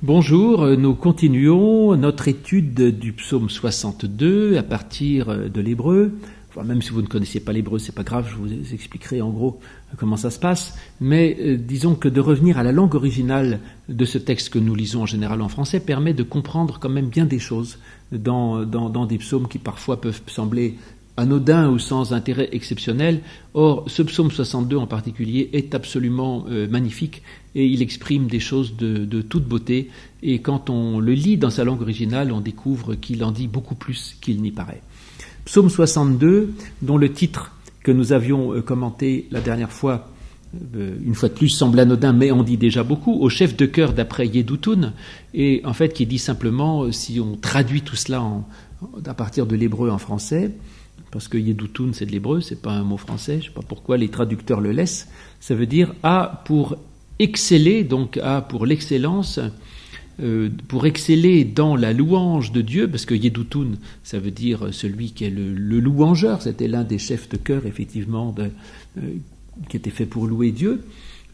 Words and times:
Bonjour, 0.00 0.64
nous 0.64 0.94
continuons 0.94 1.96
notre 1.96 2.28
étude 2.28 2.96
du 3.00 3.12
psaume 3.12 3.50
62 3.50 4.56
à 4.56 4.62
partir 4.62 5.50
de 5.50 5.60
l'hébreu. 5.60 6.12
Même 6.64 6.82
si 6.82 6.90
vous 6.90 7.02
ne 7.02 7.08
connaissez 7.08 7.40
pas 7.40 7.52
l'hébreu, 7.52 7.80
c'est 7.80 7.94
pas 7.94 8.04
grave, 8.04 8.28
je 8.30 8.36
vous 8.36 8.72
expliquerai 8.72 9.20
en 9.20 9.30
gros 9.30 9.58
comment 9.96 10.16
ça 10.16 10.30
se 10.30 10.38
passe. 10.38 10.74
Mais 11.00 11.36
euh, 11.40 11.56
disons 11.56 11.96
que 11.96 12.08
de 12.08 12.20
revenir 12.20 12.58
à 12.58 12.62
la 12.62 12.70
langue 12.70 12.94
originale 12.94 13.58
de 13.88 14.04
ce 14.04 14.18
texte 14.18 14.50
que 14.50 14.60
nous 14.60 14.76
lisons 14.76 15.02
en 15.02 15.06
général 15.06 15.42
en 15.42 15.48
français 15.48 15.80
permet 15.80 16.14
de 16.14 16.22
comprendre 16.22 16.78
quand 16.80 16.88
même 16.88 17.08
bien 17.08 17.24
des 17.24 17.40
choses 17.40 17.80
dans, 18.12 18.64
des 19.04 19.18
psaumes 19.18 19.48
qui 19.48 19.58
parfois 19.58 20.00
peuvent 20.00 20.22
sembler 20.28 20.76
anodin 21.16 21.70
ou 21.70 21.80
sans 21.80 22.12
intérêt 22.12 22.48
exceptionnel. 22.52 23.20
Or, 23.54 23.84
ce 23.88 24.02
psaume 24.02 24.30
62 24.30 24.76
en 24.76 24.86
particulier 24.86 25.50
est 25.52 25.74
absolument 25.74 26.44
euh, 26.48 26.68
magnifique 26.68 27.22
et 27.58 27.66
il 27.66 27.82
exprime 27.82 28.28
des 28.28 28.38
choses 28.38 28.76
de, 28.76 29.20
toute 29.20 29.42
beauté. 29.42 29.90
Et 30.22 30.38
quand 30.38 30.70
on 30.70 31.00
le 31.00 31.12
lit 31.12 31.36
dans 31.36 31.50
sa 31.50 31.64
langue 31.64 31.82
originale, 31.82 32.30
on 32.30 32.40
découvre 32.40 32.94
qu'il 32.94 33.24
en 33.24 33.32
dit 33.32 33.48
beaucoup 33.48 33.74
plus 33.74 34.16
qu'il 34.20 34.40
n'y 34.40 34.52
paraît. 34.52 34.80
Psaume 35.44 35.68
62, 35.68 36.54
dont 36.82 36.96
le 36.96 37.12
titre 37.12 37.50
que 37.82 37.90
nous 37.90 38.12
avions 38.12 38.54
euh, 38.54 38.62
commenté 38.62 39.26
la 39.32 39.40
dernière 39.40 39.72
fois, 39.72 40.08
euh, 40.76 40.96
une 41.04 41.16
fois 41.16 41.28
de 41.28 41.34
plus, 41.34 41.48
semble 41.48 41.80
anodin, 41.80 42.12
mais 42.12 42.30
on 42.30 42.44
dit 42.44 42.58
déjà 42.58 42.84
beaucoup, 42.84 43.14
au 43.14 43.28
chef 43.28 43.56
de 43.56 43.66
chœur 43.66 43.92
d'après 43.92 44.28
Yedutun, 44.28 44.92
et 45.34 45.60
en 45.64 45.72
fait 45.72 45.92
qui 45.92 46.06
dit 46.06 46.18
simplement, 46.18 46.92
si 46.92 47.18
on 47.18 47.34
traduit 47.34 47.82
tout 47.82 47.96
cela 47.96 48.22
à 49.04 49.14
partir 49.14 49.46
de 49.46 49.56
l'hébreu 49.56 49.90
en 49.90 49.98
français, 49.98 50.52
parce 51.10 51.26
que 51.26 51.38
Yedutun 51.38 51.90
c'est 51.92 52.06
de 52.06 52.12
l'hébreu, 52.12 52.40
c'est 52.40 52.60
pas 52.62 52.72
un 52.72 52.84
mot 52.84 52.98
français, 52.98 53.38
je 53.40 53.46
sais 53.46 53.54
pas 53.54 53.62
pourquoi 53.66 53.96
les 53.96 54.08
traducteurs 54.08 54.60
le 54.60 54.70
laissent, 54.70 55.08
ça 55.40 55.54
veut 55.54 55.66
dire 55.66 55.94
A 56.02 56.42
pour 56.44 56.76
exceller, 57.18 57.84
donc 57.84 58.20
pour 58.48 58.66
l'excellence, 58.66 59.40
euh, 60.20 60.48
pour 60.66 60.84
exceller 60.86 61.44
dans 61.44 61.76
la 61.76 61.92
louange 61.92 62.50
de 62.50 62.60
Dieu, 62.60 62.88
parce 62.88 63.06
que 63.06 63.14
Yedutun, 63.14 63.76
ça 64.02 64.18
veut 64.18 64.32
dire 64.32 64.68
celui 64.72 65.12
qui 65.12 65.24
est 65.24 65.30
le, 65.30 65.78
louangeur, 65.78 66.42
c'était 66.42 66.66
l'un 66.66 66.82
des 66.82 66.98
chefs 66.98 67.28
de 67.28 67.36
chœur, 67.36 67.66
effectivement, 67.66 68.34
euh, 68.40 69.00
qui 69.68 69.76
était 69.76 69.90
fait 69.90 70.06
pour 70.06 70.26
louer 70.26 70.50
Dieu. 70.50 70.82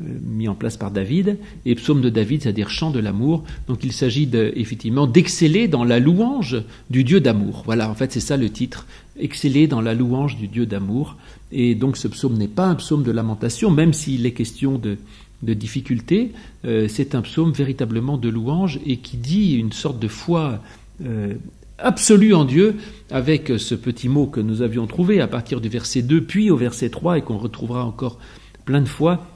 Euh, 0.02 0.06
mis 0.24 0.48
en 0.48 0.56
place 0.56 0.76
par 0.76 0.90
David, 0.90 1.38
et 1.64 1.76
psaume 1.76 2.00
de 2.00 2.10
David, 2.10 2.42
c'est-à-dire 2.42 2.68
chant 2.68 2.90
de 2.90 2.98
l'amour. 2.98 3.44
Donc 3.68 3.84
il 3.84 3.92
s'agit 3.92 4.28
effectivement 4.32 5.06
d'exceller 5.06 5.68
dans 5.68 5.84
la 5.84 6.00
louange 6.00 6.64
du 6.90 7.04
Dieu 7.04 7.20
d'amour. 7.20 7.62
Voilà, 7.64 7.88
en 7.88 7.94
fait 7.94 8.10
c'est 8.10 8.18
ça 8.18 8.36
le 8.36 8.50
titre, 8.50 8.88
exceller 9.20 9.68
dans 9.68 9.80
la 9.80 9.94
louange 9.94 10.36
du 10.36 10.48
Dieu 10.48 10.66
d'amour. 10.66 11.16
Et 11.52 11.76
donc 11.76 11.96
ce 11.96 12.08
psaume 12.08 12.36
n'est 12.36 12.48
pas 12.48 12.66
un 12.66 12.74
psaume 12.74 13.04
de 13.04 13.12
lamentation, 13.12 13.70
même 13.70 13.92
s'il 13.92 14.26
est 14.26 14.32
question 14.32 14.78
de, 14.78 14.98
de 15.44 15.54
difficulté, 15.54 16.32
euh, 16.64 16.88
c'est 16.88 17.14
un 17.14 17.22
psaume 17.22 17.52
véritablement 17.52 18.16
de 18.16 18.28
louange 18.28 18.80
et 18.86 18.96
qui 18.96 19.16
dit 19.16 19.54
une 19.54 19.72
sorte 19.72 19.98
de 19.98 20.08
foi 20.08 20.60
euh, 21.04 21.34
absolue 21.78 22.34
en 22.34 22.44
Dieu 22.44 22.76
avec 23.10 23.52
ce 23.58 23.74
petit 23.74 24.08
mot 24.08 24.26
que 24.26 24.40
nous 24.40 24.62
avions 24.62 24.86
trouvé 24.86 25.20
à 25.20 25.26
partir 25.26 25.60
du 25.60 25.68
verset 25.68 26.02
2 26.02 26.22
puis 26.22 26.50
au 26.50 26.56
verset 26.56 26.88
3 26.88 27.18
et 27.18 27.22
qu'on 27.22 27.38
retrouvera 27.38 27.84
encore 27.84 28.18
plein 28.64 28.80
de 28.80 28.88
fois 28.88 29.26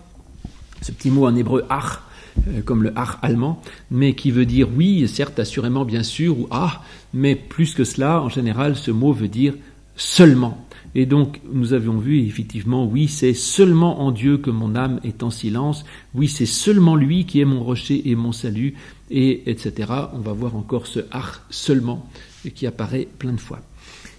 ce 0.83 0.93
petit 0.93 1.11
mot 1.11 1.27
en 1.27 1.35
hébreu 1.35 1.65
ach, 1.69 2.01
euh, 2.49 2.63
comme 2.65 2.83
le 2.83 2.93
ach 2.97 3.19
allemand, 3.23 3.61
mais 3.91 4.15
qui 4.15 4.31
veut 4.31 4.47
dire 4.47 4.69
oui, 4.75 5.07
certes, 5.09 5.39
assurément, 5.39 5.85
bien 5.85 6.03
sûr, 6.03 6.39
ou 6.39 6.49
ah, 6.51 6.83
mais 7.13 7.35
plus 7.35 7.75
que 7.75 7.85
cela, 7.85 8.21
en 8.21 8.29
général, 8.29 8.77
ce 8.77 8.91
mot 8.91 9.13
veut 9.13 9.29
dire 9.29 9.55
seulement. 9.97 10.67
Et 10.99 11.07
donc, 11.07 11.41
nous 11.53 11.75
avions 11.75 11.97
vu 11.99 12.19
effectivement, 12.27 12.85
oui, 12.85 13.07
c'est 13.07 13.33
seulement 13.33 14.01
en 14.01 14.11
Dieu 14.11 14.37
que 14.37 14.51
mon 14.51 14.75
âme 14.75 14.99
est 15.05 15.23
en 15.23 15.31
silence, 15.31 15.85
oui, 16.13 16.27
c'est 16.27 16.45
seulement 16.45 16.97
lui 16.97 17.25
qui 17.25 17.39
est 17.39 17.45
mon 17.45 17.63
rocher 17.63 18.11
et 18.11 18.17
mon 18.17 18.33
salut, 18.33 18.75
et 19.09 19.49
etc. 19.49 19.93
On 20.13 20.19
va 20.19 20.33
voir 20.33 20.57
encore 20.57 20.89
ce 20.89 20.99
ach 21.13 21.43
seulement 21.51 22.05
qui 22.53 22.67
apparaît 22.67 23.07
plein 23.21 23.33
de 23.33 23.39
fois. 23.39 23.61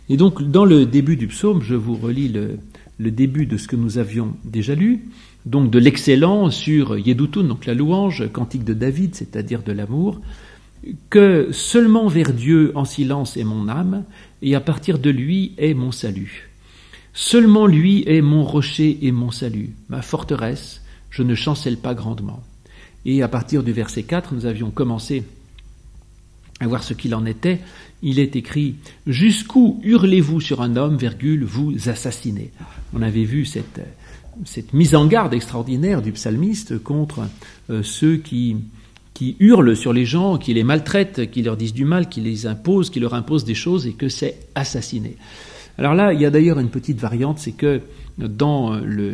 Et 0.08 0.16
donc, 0.16 0.42
dans 0.42 0.64
le 0.64 0.86
début 0.86 1.18
du 1.18 1.28
psaume, 1.28 1.62
je 1.62 1.76
vous 1.76 1.98
relis 1.98 2.30
le, 2.30 2.60
le 2.98 3.12
début 3.12 3.45
de 3.45 3.58
ce 3.58 3.68
que 3.68 3.76
nous 3.76 3.98
avions 3.98 4.38
déjà 4.45 4.73
lu 4.73 5.10
donc 5.45 5.72
de 5.72 5.80
l'excellent 5.80 6.50
sur 6.50 6.98
Yedutun, 6.98 7.44
donc 7.44 7.66
la 7.66 7.73
louange, 7.73 8.32
cantique 8.32 8.64
de 8.64 8.73
David, 8.73 9.16
c'est-à-dire 9.16 9.64
de 9.64 9.73
l'amour, 9.73 10.22
que 11.10 11.50
seulement 11.52 12.08
vers 12.08 12.32
Dieu 12.32 12.72
en 12.76 12.86
silence 12.86 13.36
est 13.36 13.44
mon 13.44 13.68
âme, 13.68 14.06
et 14.42 14.56
à 14.56 14.62
partir 14.62 14.98
de 14.98 15.10
lui 15.10 15.56
est 15.58 15.73
mon 15.73 15.92
salut. 15.92 16.48
Seulement 17.22 17.68
lui 17.68 18.06
est 18.08 18.22
mon 18.22 18.46
rocher 18.46 18.98
et 19.02 19.12
mon 19.12 19.30
salut, 19.30 19.72
ma 19.90 20.02
forteresse, 20.02 20.82
je 21.10 21.22
ne 21.22 21.36
chancelle 21.36 21.76
pas 21.76 21.94
grandement. 21.94 22.42
Et 23.04 23.22
à 23.22 23.28
partir 23.28 23.62
du 23.62 23.74
verset 23.74 24.04
4, 24.04 24.34
nous 24.34 24.46
avions 24.46 24.72
commencé 24.72 25.26
à 26.62 26.68
voir 26.68 26.82
ce 26.82 26.94
qu'il 26.94 27.14
en 27.14 27.26
était. 27.26 27.60
Il 28.02 28.20
est 28.20 28.38
écrit 28.38 28.76
Jusqu'où 29.06 29.82
hurlez-vous 29.84 30.40
sur 30.40 30.62
un 30.62 30.78
homme, 30.78 30.96
virgule, 30.96 31.44
vous 31.44 31.90
assassinez? 31.90 32.52
On 32.94 33.02
avait 33.02 33.26
vu 33.26 33.44
cette 33.46 34.74
mise 34.74 34.96
en 34.96 35.06
garde 35.06 35.34
extraordinaire 35.34 36.02
du 36.02 36.14
psalmiste 36.14 36.82
contre 36.82 37.28
euh, 37.70 37.84
ceux 37.84 38.16
qui, 38.16 38.56
qui 39.14 39.36
hurlent 39.42 39.76
sur 39.76 39.92
les 39.92 40.06
gens, 40.06 40.38
qui 40.38 40.54
les 40.54 40.64
maltraitent, 40.64 41.30
qui 41.30 41.42
leur 41.42 41.58
disent 41.58 41.74
du 41.74 41.84
mal, 41.84 42.08
qui 42.08 42.22
les 42.22 42.48
imposent, 42.48 42.90
qui 42.90 43.02
leur 43.02 43.14
imposent 43.14 43.44
des 43.44 43.56
choses 43.56 43.88
et 43.88 43.94
que 43.94 44.08
c'est 44.08 44.48
assassiner. 44.56 45.18
Alors 45.80 45.95
là, 45.95 46.12
il 46.12 46.20
y 46.20 46.26
a 46.26 46.30
d'ailleurs 46.30 46.60
une 46.60 46.67
petite 46.67 47.00
variante, 47.00 47.40
c'est 47.40 47.54
que 47.54 47.80
dans 48.17 48.76
le, 48.76 49.14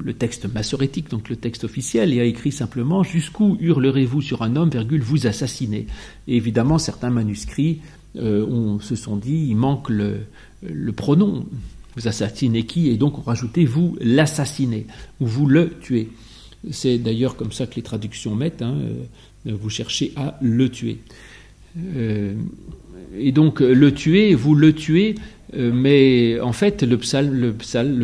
le, 0.00 0.14
texte 0.14 0.46
massorétique, 0.46 1.10
donc 1.10 1.28
le 1.28 1.34
texte 1.34 1.64
officiel, 1.64 2.10
il 2.10 2.14
y 2.14 2.20
a 2.20 2.24
écrit 2.24 2.52
simplement 2.52 3.02
Jusqu'où 3.02 3.56
hurlerez-vous 3.58 4.22
sur 4.22 4.42
un 4.42 4.54
homme, 4.54 4.70
virgule, 4.70 5.02
vous 5.02 5.26
assassinez? 5.26 5.88
Évidemment, 6.28 6.78
certains 6.78 7.10
manuscrits 7.10 7.80
euh, 8.14 8.78
se 8.78 8.94
sont 8.94 9.16
dit 9.16 9.48
il 9.48 9.56
manque 9.56 9.90
le, 9.90 10.20
pronom 10.92 11.46
vous 11.96 12.06
assassinez 12.06 12.62
qui 12.64 12.90
Et 12.90 12.96
donc 12.96 13.18
on 13.18 13.22
rajoutait 13.22 13.64
vous 13.64 13.96
l'assassinez 14.00 14.86
ou 15.20 15.26
vous 15.26 15.46
le 15.46 15.70
tuez. 15.80 16.10
C'est 16.70 16.98
d'ailleurs 16.98 17.34
comme 17.34 17.50
ça 17.50 17.66
que 17.66 17.74
les 17.74 17.82
traductions 17.82 18.36
mettent, 18.36 18.62
hein, 18.62 18.76
euh, 19.48 19.52
vous 19.52 19.68
cherchez 19.68 20.12
à 20.14 20.38
le 20.40 20.68
tuer. 20.68 20.98
Euh, 21.96 22.34
et 23.16 23.32
donc 23.32 23.60
le 23.60 23.92
tuer, 23.92 24.34
vous 24.34 24.54
le 24.54 24.72
tuez, 24.72 25.14
euh, 25.14 25.37
mais 25.54 26.38
en 26.40 26.52
fait 26.52 26.82
le, 26.82 26.96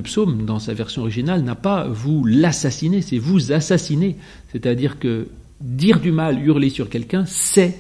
psaume 0.03 0.47
dans 0.47 0.59
sa 0.59 0.75
version 0.75 1.03
originale 1.03 1.43
n'a 1.43 1.55
pas 1.55 1.87
vous 1.89 2.25
l'assassiner, 2.25 3.03
c'est 3.03 3.19
vous 3.19 3.53
assassiner. 3.53 4.17
C'est-à-dire 4.53 4.99
que 4.99 5.29
dire 5.61 6.01
du 6.01 6.13
mal, 6.13 6.45
hurler 6.45 6.71
sur 6.71 6.89
quelqu'un, 6.89 7.25
c'est 7.27 7.77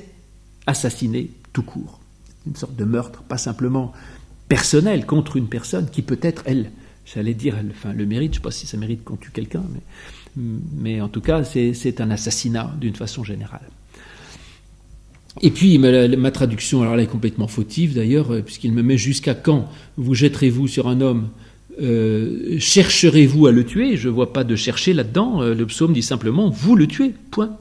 assassiner 0.66 1.30
tout 1.52 1.62
court. 1.62 2.00
Une 2.46 2.56
sorte 2.56 2.76
de 2.76 2.84
meurtre, 2.84 3.22
pas 3.22 3.38
simplement 3.38 3.92
personnel 4.48 5.06
contre 5.06 5.36
une 5.36 5.48
personne 5.48 5.88
qui 5.90 6.02
peut-être, 6.02 6.42
elle, 6.46 6.70
j'allais 7.06 7.34
dire, 7.34 7.56
enfin, 7.70 7.92
le 7.92 8.06
mérite, 8.06 8.34
je 8.34 8.38
ne 8.38 8.42
sais 8.42 8.44
pas 8.44 8.50
si 8.50 8.66
ça 8.66 8.76
mérite 8.76 9.04
qu'on 9.04 9.16
tue 9.16 9.30
quelqu'un, 9.30 9.62
mais 10.36 11.00
en 11.00 11.08
tout 11.08 11.20
cas, 11.20 11.44
c'est 11.44 12.00
un 12.00 12.10
assassinat 12.10 12.74
d'une 12.80 12.96
façon 12.96 13.24
générale. 13.24 13.68
Et 15.42 15.50
puis, 15.50 15.78
ma, 15.78 16.30
traduction, 16.30 16.82
alors 16.82 16.96
là, 16.96 17.02
est 17.02 17.08
complètement 17.08 17.48
fautive 17.48 17.94
d'ailleurs, 17.94 18.32
euh, 18.32 18.40
puisqu'il 18.40 18.72
me 18.72 18.82
met 18.82 18.96
jusqu'à 18.96 19.34
quand 19.34 19.68
vous 19.96 20.14
jetterez-vous 20.14 20.68
sur 20.68 20.88
un 20.88 21.00
homme 21.00 21.28
euh, 21.80 22.56
chercherez-vous 22.60 23.46
à 23.46 23.52
le 23.52 23.64
tuer? 23.64 23.96
Je 23.96 24.08
ne 24.08 24.14
vois 24.14 24.32
pas 24.32 24.44
de 24.44 24.54
chercher 24.54 24.92
là-dedans. 24.92 25.42
Euh, 25.42 25.54
le 25.54 25.66
psaume 25.66 25.92
dit 25.92 26.02
simplement 26.02 26.50
vous 26.50 26.76
le 26.76 26.86
tuez, 26.86 27.12
point. 27.30 27.56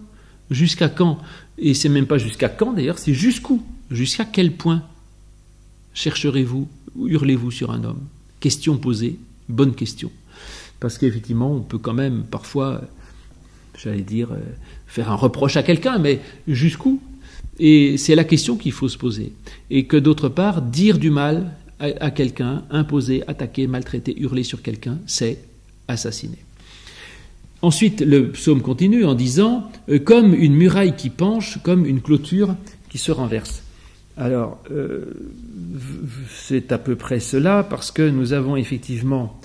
Jusqu'à 0.51 0.89
quand? 0.89 1.17
Et 1.57 1.73
c'est 1.73 1.89
même 1.89 2.06
pas 2.06 2.17
jusqu'à 2.17 2.50
quand 2.50 2.73
d'ailleurs, 2.73 3.00
c'est 3.00 3.13
jusqu'où? 3.13 3.63
Jusqu'à 3.89 4.25
quel 4.25 4.51
point 4.51 4.83
chercherez-vous 5.94 6.67
ou 6.95 7.07
hurlez-vous 7.07 7.50
sur 7.50 7.72
un 7.72 7.83
homme? 7.83 8.01
Question 8.39 8.78
posée, 8.78 9.17
bonne 9.50 9.73
question. 9.73 10.12
Parce 10.79 10.97
qu'effectivement, 10.97 11.51
on 11.51 11.62
peut 11.62 11.78
quand 11.78 11.94
même 11.94 12.23
parfois, 12.29 12.81
j'allais 13.78 14.01
dire, 14.01 14.29
faire 14.85 15.12
un 15.12 15.16
reproche 15.16 15.57
à 15.57 15.63
quelqu'un, 15.63 15.97
mais 15.97 16.19
jusqu'où? 16.47 17.01
Et 17.59 17.97
c'est 17.97 18.15
la 18.15 18.23
question 18.23 18.57
qu'il 18.57 18.71
faut 18.71 18.89
se 18.89 18.97
poser. 18.97 19.31
Et 19.69 19.85
que 19.85 19.97
d'autre 19.97 20.29
part, 20.29 20.61
dire 20.61 20.97
du 20.97 21.11
mal 21.11 21.51
à, 21.79 22.11
quelqu'un, 22.11 22.63
imposer, 22.69 23.23
attaquer, 23.27 23.67
maltraiter, 23.67 24.15
hurler 24.17 24.44
sur 24.44 24.61
quelqu'un, 24.61 25.00
c'est 25.05 25.39
assassiner. 25.88 26.38
Ensuite, 27.61 28.01
le 28.01 28.29
psaume 28.31 28.61
continue 28.61 29.05
en 29.05 29.15
disant 29.15 29.69
euh, 29.89 30.00
comme 30.00 30.33
une 30.33 30.53
muraille 30.53 30.95
qui 30.95 31.09
penche, 31.09 31.59
comme 31.63 31.85
une 31.85 32.01
clôture 32.01 32.55
qui 32.89 32.97
se 32.97 33.11
renverse. 33.11 33.63
Alors, 34.17 34.59
euh, 34.71 35.05
c'est 36.29 36.71
à 36.71 36.77
peu 36.77 36.95
près 36.95 37.19
cela 37.19 37.63
parce 37.63 37.91
que 37.91 38.07
nous 38.07 38.33
avons 38.33 38.55
effectivement 38.55 39.39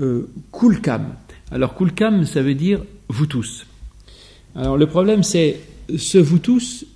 euh, 0.00 0.28
Kulkam. 0.52 1.14
Alors, 1.50 1.76
Kulkam, 1.76 2.24
ça 2.24 2.42
veut 2.42 2.54
dire 2.54 2.80
vous 3.08 3.26
tous. 3.26 3.66
Alors, 4.56 4.76
le 4.76 4.86
problème, 4.86 5.22
c'est 5.22 5.60
ce 5.96 6.18
vous 6.18 6.38
tous, 6.38 6.86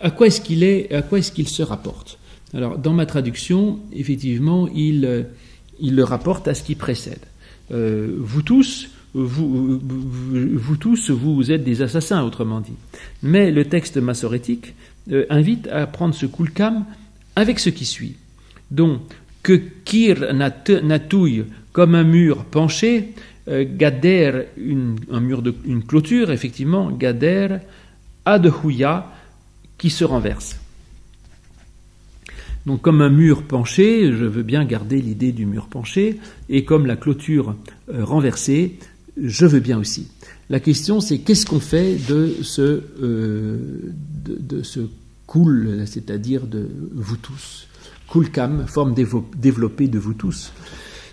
à 0.00 0.10
quoi 0.10 0.26
est-ce 0.26 0.40
qu'il 0.40 0.62
est, 0.62 0.92
à 0.92 1.02
quoi 1.02 1.18
est-ce 1.18 1.32
qu'il 1.32 1.48
se 1.48 1.62
rapporte? 1.62 2.18
Alors, 2.54 2.78
dans 2.78 2.92
ma 2.92 3.06
traduction, 3.06 3.78
effectivement, 3.92 4.68
il, 4.74 5.26
il 5.80 5.94
le 5.96 6.04
rapporte 6.04 6.48
à 6.48 6.54
ce 6.54 6.62
qui 6.62 6.74
précède. 6.74 7.20
Euh, 7.70 8.16
vous 8.18 8.42
tous, 8.42 8.88
vous, 9.14 10.76
tous, 10.80 11.10
vous 11.10 11.50
êtes 11.50 11.64
des 11.64 11.82
assassins, 11.82 12.22
autrement 12.22 12.60
dit. 12.60 12.72
Mais 13.22 13.50
le 13.50 13.64
texte 13.64 13.96
massorétique 13.98 14.74
euh, 15.12 15.26
invite 15.30 15.66
à 15.68 15.86
prendre 15.86 16.14
ce 16.14 16.26
kulkam 16.26 16.84
avec 17.36 17.58
ce 17.58 17.70
qui 17.70 17.84
suit. 17.84 18.16
Donc, 18.70 19.00
que 19.42 19.60
kir 19.84 20.34
natouille 20.34 21.44
comme 21.72 21.94
un 21.94 22.04
mur 22.04 22.44
penché, 22.44 23.14
euh, 23.48 23.64
gader, 23.68 24.44
une, 24.56 24.96
un 25.10 25.20
mur 25.20 25.42
de, 25.42 25.54
une 25.64 25.82
clôture, 25.82 26.30
effectivement, 26.30 26.90
gader, 26.90 27.58
adhouya, 28.24 29.12
qui 29.78 29.90
se 29.90 30.04
renverse. 30.04 30.56
Donc 32.66 32.82
comme 32.82 33.00
un 33.00 33.08
mur 33.08 33.44
penché, 33.44 34.12
je 34.12 34.24
veux 34.24 34.42
bien 34.42 34.64
garder 34.64 35.00
l'idée 35.00 35.32
du 35.32 35.46
mur 35.46 35.68
penché, 35.68 36.18
et 36.50 36.64
comme 36.64 36.84
la 36.84 36.96
clôture 36.96 37.56
euh, 37.88 38.04
renversée, 38.04 38.78
je 39.16 39.46
veux 39.46 39.60
bien 39.60 39.78
aussi. 39.78 40.08
La 40.50 40.60
question 40.60 41.00
c'est 41.00 41.18
qu'est-ce 41.18 41.46
qu'on 41.46 41.60
fait 41.60 41.96
de 42.08 42.34
ce, 42.42 42.82
euh, 43.00 43.58
cool, 45.26 45.84
c'est-à-dire 45.86 46.46
de 46.46 46.68
vous 46.92 47.16
tous? 47.16 47.68
Coolcam, 48.08 48.66
forme 48.66 48.94
développée 48.94 49.88
de 49.88 49.98
vous 49.98 50.14
tous. 50.14 50.52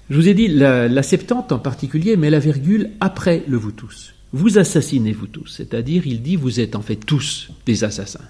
Je 0.09 0.15
vous 0.15 0.27
ai 0.27 0.33
dit, 0.33 0.47
la, 0.47 0.87
la 0.87 1.03
Septante 1.03 1.51
en 1.51 1.59
particulier 1.59 2.15
met 2.15 2.29
la 2.29 2.39
virgule 2.39 2.91
après 2.99 3.43
le 3.47 3.57
vous 3.57 3.71
tous. 3.71 4.13
Vous 4.33 4.57
assassinez 4.57 5.13
vous 5.13 5.27
tous, 5.27 5.47
c'est-à-dire 5.47 6.05
il 6.05 6.21
dit 6.21 6.35
vous 6.35 6.59
êtes 6.59 6.75
en 6.75 6.81
fait 6.81 6.97
tous 6.97 7.49
des 7.65 7.83
assassins. 7.83 8.27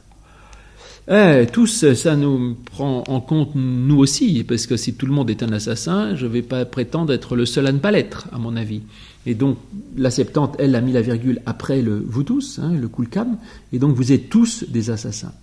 Eh, 1.08 1.46
tous, 1.52 1.94
ça 1.94 2.16
nous 2.16 2.56
prend 2.66 3.04
en 3.08 3.22
compte 3.22 3.52
nous 3.54 3.98
aussi, 3.98 4.44
parce 4.44 4.66
que 4.66 4.76
si 4.76 4.96
tout 4.96 5.06
le 5.06 5.14
monde 5.14 5.30
est 5.30 5.44
un 5.44 5.52
assassin, 5.52 6.16
je 6.16 6.26
ne 6.26 6.32
vais 6.32 6.42
pas 6.42 6.66
prétendre 6.66 7.14
être 7.14 7.36
le 7.36 7.46
seul 7.46 7.68
à 7.68 7.72
ne 7.72 7.78
pas 7.78 7.92
l'être, 7.92 8.28
à 8.32 8.40
mon 8.40 8.56
avis. 8.56 8.82
Et 9.28 9.36
donc, 9.36 9.58
la 9.96 10.10
Septante, 10.10 10.56
elle, 10.58 10.74
a 10.74 10.82
mis 10.82 10.94
la 10.94 11.02
virgule 11.02 11.42
après 11.46 11.84
le 11.84 12.04
vous 12.08 12.24
tous, 12.24 12.60
hein, 12.60 12.74
le 12.74 12.88
cam, 13.06 13.38
et 13.72 13.78
donc 13.78 13.96
vous 13.96 14.14
êtes 14.14 14.30
tous 14.30 14.66
des 14.68 14.90
assassins. 14.90 15.34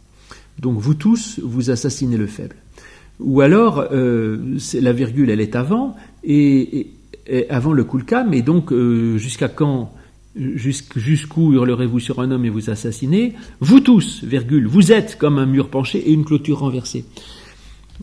Donc 0.59 0.79
vous 0.79 0.95
tous, 0.95 1.39
vous 1.43 1.71
assassinez 1.71 2.17
le 2.17 2.27
faible. 2.27 2.57
Ou 3.21 3.41
alors, 3.41 3.87
euh, 3.93 4.59
la 4.75 4.93
virgule, 4.93 5.31
elle 5.31 5.41
est 5.41 5.55
avant, 5.55 5.95
et, 6.25 6.89
avant 7.51 7.73
le 7.73 7.85
cam, 7.85 8.35
et 8.35 8.43
donc 8.43 8.73
euh, 8.73 9.17
jusqu'à 9.17 9.49
quand 9.49 9.93
Jusqu'où 10.35 11.53
hurlerez-vous 11.53 12.01
sur 12.01 12.21
un 12.21 12.31
homme 12.31 12.45
et 12.45 12.51
vous 12.51 12.71
assassinez? 12.71 13.35
Vous 13.61 13.81
tous, 13.81 14.25
virgule, 14.25 14.67
vous 14.67 14.91
êtes 14.91 15.19
comme 15.19 15.39
un 15.39 15.47
mur 15.47 15.69
penché 15.69 15.99
et 15.99 16.13
une 16.13 16.25
clôture 16.25 16.61
renversée. 16.61 17.05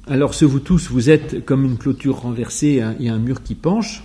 Alors 0.06 0.36
ce 0.36 0.46
vous 0.46 0.60
tous, 0.60 0.90
vous 0.92 1.10
êtes 1.10 1.44
comme 1.44 1.66
une 1.66 1.78
clôture 1.78 2.18
renversée 2.18 2.84
et 3.00 3.10
un 3.10 3.18
mur 3.18 3.42
qui 3.42 3.56
penche. 3.56 4.04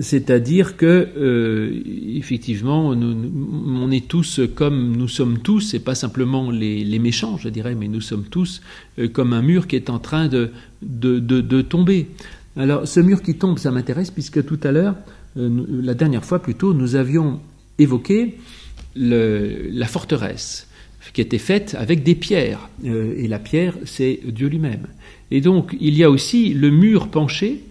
C'est-à-dire 0.00 0.76
que, 0.76 1.08
euh, 1.16 1.80
effectivement, 2.16 2.88
on 2.88 3.90
est 3.90 4.06
tous 4.06 4.40
comme 4.54 4.96
nous 4.96 5.08
sommes 5.08 5.38
tous, 5.38 5.74
et 5.74 5.78
pas 5.78 5.94
simplement 5.94 6.50
les, 6.50 6.98
méchants, 6.98 7.38
je 7.38 7.48
dirais, 7.48 7.74
mais 7.74 7.88
nous 7.88 8.00
sommes 8.00 8.24
tous 8.24 8.60
euh, 8.98 9.08
comme 9.08 9.32
un 9.32 9.42
mur 9.42 9.66
qui 9.66 9.76
est 9.76 9.88
en 9.88 9.98
train 9.98 10.28
de, 10.28 10.50
tomber. 11.62 12.08
Alors, 12.56 12.86
ce 12.86 13.00
mur 13.00 13.22
qui 13.22 13.36
tombe, 13.36 13.58
ça 13.58 13.70
m'intéresse, 13.70 14.10
puisque 14.10 14.44
tout 14.44 14.58
à 14.64 14.72
l'heure, 14.72 14.96
la 15.36 15.94
dernière 15.94 16.24
fois 16.24 16.40
plutôt, 16.40 16.74
nous 16.74 16.96
avions 16.96 17.40
évoqué 17.78 18.38
la 18.94 19.86
forteresse 19.86 20.66
qui 21.16 21.22
était 21.22 21.38
faite 21.38 21.74
avec 21.78 22.02
des 22.02 22.14
pierres. 22.14 22.68
Euh, 22.84 23.14
et 23.16 23.26
la 23.26 23.38
pierre, 23.38 23.74
c'est 23.86 24.20
Dieu 24.26 24.48
lui-même. 24.48 24.86
Et 25.30 25.40
donc, 25.40 25.74
il 25.80 25.94
y 25.94 26.04
a 26.04 26.10
aussi 26.10 26.52
le 26.52 26.70
mur 26.70 27.08
penché. 27.08 27.64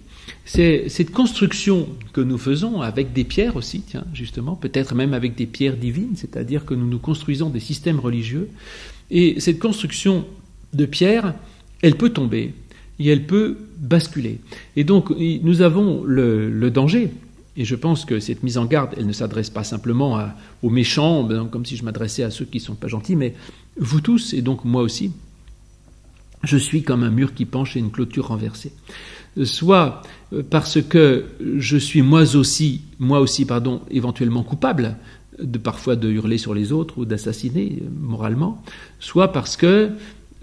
C'est 0.45 0.89
cette 0.89 1.11
construction 1.11 1.87
que 2.11 2.21
nous 2.21 2.39
faisons 2.39 2.81
avec 2.81 3.13
des 3.13 3.23
pierres 3.23 3.55
aussi, 3.55 3.81
tiens, 3.81 4.05
justement, 4.15 4.55
peut-être 4.55 4.95
même 4.95 5.13
avec 5.13 5.35
des 5.35 5.45
pierres 5.45 5.77
divines, 5.77 6.15
c'est-à-dire 6.15 6.65
que 6.65 6.73
nous 6.73 6.87
nous 6.87 6.97
construisons 6.97 7.49
des 7.49 7.59
systèmes 7.59 7.99
religieux. 7.99 8.49
Et 9.11 9.39
cette 9.39 9.59
construction 9.59 10.25
de 10.73 10.85
pierres, 10.85 11.35
elle 11.83 11.95
peut 11.95 12.09
tomber 12.09 12.53
et 12.97 13.07
elle 13.07 13.27
peut 13.27 13.57
basculer. 13.77 14.39
Et 14.75 14.83
donc, 14.83 15.11
nous 15.11 15.61
avons 15.61 16.03
le 16.03 16.69
danger 16.71 17.11
et 17.57 17.65
je 17.65 17.75
pense 17.75 18.05
que 18.05 18.19
cette 18.19 18.43
mise 18.43 18.57
en 18.57 18.65
garde, 18.65 18.93
elle 18.97 19.07
ne 19.07 19.13
s'adresse 19.13 19.49
pas 19.49 19.63
simplement 19.63 20.19
aux 20.61 20.69
méchants, 20.69 21.23
ben, 21.23 21.47
comme 21.47 21.65
si 21.65 21.77
je 21.77 21.83
m'adressais 21.83 22.23
à 22.23 22.31
ceux 22.31 22.45
qui 22.45 22.57
ne 22.57 22.63
sont 22.63 22.75
pas 22.75 22.87
gentils, 22.87 23.15
mais 23.15 23.33
vous 23.77 24.01
tous, 24.01 24.33
et 24.33 24.41
donc 24.41 24.65
moi 24.65 24.81
aussi, 24.81 25.11
je 26.43 26.57
suis 26.57 26.83
comme 26.83 27.03
un 27.03 27.09
mur 27.09 27.33
qui 27.33 27.45
penche 27.45 27.75
et 27.75 27.79
une 27.79 27.91
clôture 27.91 28.27
renversée. 28.27 28.71
Soit 29.43 30.01
euh, 30.33 30.43
parce 30.49 30.81
que 30.81 31.25
je 31.57 31.77
suis 31.77 32.01
moi 32.01 32.35
aussi, 32.35 32.81
moi 32.99 33.19
aussi, 33.19 33.45
pardon, 33.45 33.81
éventuellement 33.89 34.43
coupable 34.43 34.97
de 35.41 35.57
parfois 35.57 35.95
de 35.95 36.09
hurler 36.09 36.37
sur 36.37 36.53
les 36.53 36.71
autres 36.71 36.97
ou 36.97 37.05
d'assassiner 37.05 37.79
euh, 37.81 37.85
moralement, 37.99 38.63
soit 38.99 39.31
parce 39.31 39.57
que 39.57 39.91